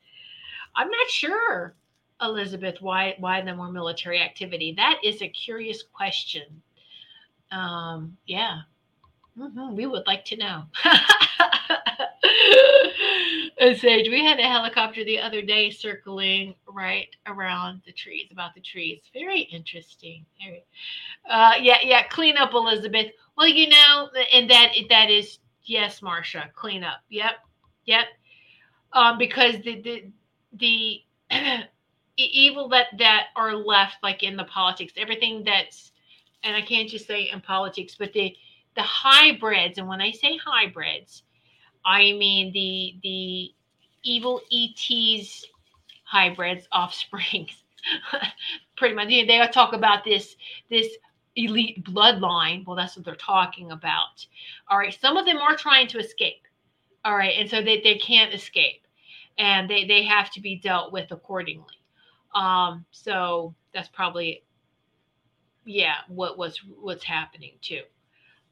[0.76, 1.74] I'm not sure
[2.20, 4.72] Elizabeth why why the more military activity.
[4.76, 6.62] That is a curious question.
[7.50, 8.60] Um yeah.
[9.38, 9.76] Mm-hmm.
[9.76, 10.64] We would like to know.
[13.76, 18.60] Sage, we had a helicopter the other day circling right around the trees, about the
[18.60, 19.00] trees.
[19.12, 20.24] Very interesting.
[21.28, 22.04] Uh, yeah, yeah.
[22.04, 23.08] Clean up, Elizabeth.
[23.36, 26.50] Well, you know, and that that is yes, Marcia.
[26.54, 27.00] Clean up.
[27.10, 27.34] Yep,
[27.84, 28.06] yep.
[28.92, 30.10] Um, because the the
[30.52, 31.02] the
[32.16, 35.92] evil that that are left, like in the politics, everything that's,
[36.42, 38.34] and I can't just say in politics, but the
[38.76, 41.22] the hybrids, and when I say hybrids,
[41.84, 43.54] I mean the the
[44.02, 45.44] evil ET's
[46.04, 47.64] hybrids, offsprings.
[48.76, 50.36] Pretty much, you know, they talk about this
[50.70, 50.88] this
[51.36, 52.66] elite bloodline.
[52.66, 54.26] Well, that's what they're talking about.
[54.68, 56.46] All right, some of them are trying to escape.
[57.04, 58.86] All right, and so they, they can't escape,
[59.38, 61.74] and they they have to be dealt with accordingly.
[62.34, 64.42] Um, so that's probably
[65.68, 67.82] yeah what was what's happening too.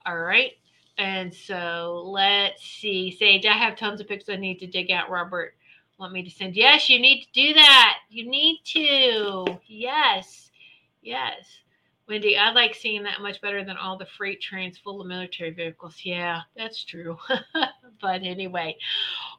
[0.05, 0.53] All right.
[0.99, 3.11] And so let's see.
[3.11, 5.11] Sage, I have tons of pics I need to dig out.
[5.11, 5.55] Robert,
[5.99, 6.57] want me to send?
[6.57, 7.99] Yes, you need to do that.
[8.09, 9.59] You need to.
[9.67, 10.51] Yes.
[11.03, 11.45] Yes.
[12.09, 15.51] Wendy, I like seeing that much better than all the freight trains full of military
[15.51, 15.97] vehicles.
[16.05, 17.19] Yeah, that's true.
[18.01, 18.77] but anyway,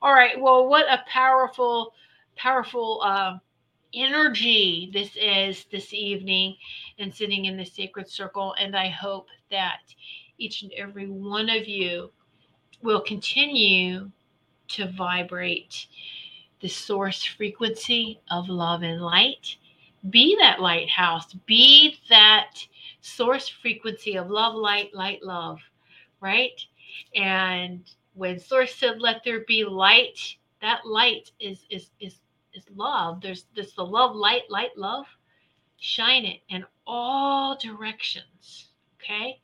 [0.02, 0.40] all right.
[0.40, 1.94] Well, what a powerful,
[2.36, 3.38] powerful uh,
[3.94, 6.56] energy this is this evening
[7.00, 8.56] and sitting in the sacred circle.
[8.60, 9.80] And I hope that
[10.38, 12.12] each and every one of you
[12.82, 14.12] will continue
[14.70, 15.88] to vibrate
[16.62, 19.58] the source frequency of love and light.
[20.10, 22.56] Be that lighthouse, be that
[23.02, 25.60] source frequency of love, light, light, love,
[26.22, 26.60] right?
[27.16, 27.84] And
[28.14, 32.16] when source said, let there be light, that light is is is
[32.58, 33.22] is love.
[33.22, 35.06] There's this the love, light, light, love.
[35.80, 38.70] Shine it in all directions.
[38.96, 39.40] Okay.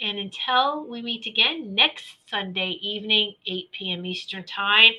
[0.00, 4.04] And until we meet again next Sunday evening, 8 p.m.
[4.06, 4.90] Eastern Time,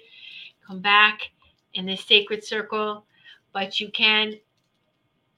[0.65, 1.31] come back
[1.73, 3.05] in this sacred circle.
[3.51, 4.33] But you can,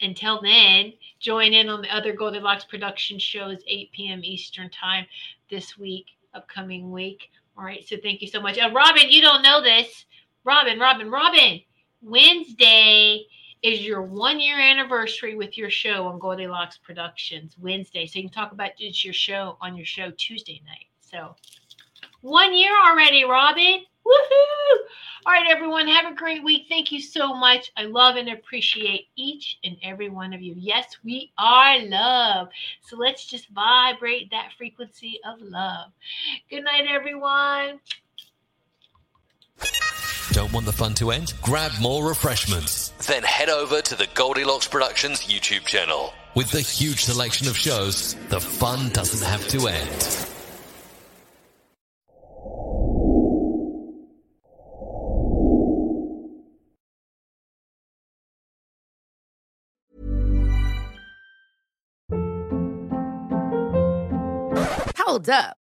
[0.01, 4.23] until then, join in on the other Goldilocks production shows, 8 p.m.
[4.23, 5.07] Eastern Time
[5.49, 7.31] this week, upcoming week.
[7.57, 7.87] All right.
[7.87, 8.59] So thank you so much.
[8.59, 10.05] Uh, Robin, you don't know this.
[10.47, 11.59] Robin, Robin, Robin.
[12.01, 13.25] Wednesday
[13.63, 18.05] is your one year anniversary with your show on Goldilocks Productions Wednesday.
[18.05, 20.85] So you can talk about it's your show on your show Tuesday night.
[21.01, 21.35] So
[22.21, 23.81] one year already, Robin.
[24.05, 24.77] Woohoo!
[25.25, 26.67] All right, everyone, have a great week.
[26.69, 27.73] Thank you so much.
[27.75, 30.53] I love and appreciate each and every one of you.
[30.55, 32.47] Yes, we are love.
[32.83, 35.91] So let's just vibrate that frequency of love.
[36.49, 37.81] Good night, everyone.
[40.31, 41.33] Don't want the fun to end?
[41.41, 42.89] Grab more refreshments.
[43.07, 46.13] Then head over to the Goldilocks Productions YouTube channel.
[46.35, 50.27] With the huge selection of shows, the fun doesn't have to end.
[64.97, 65.57] Hold up.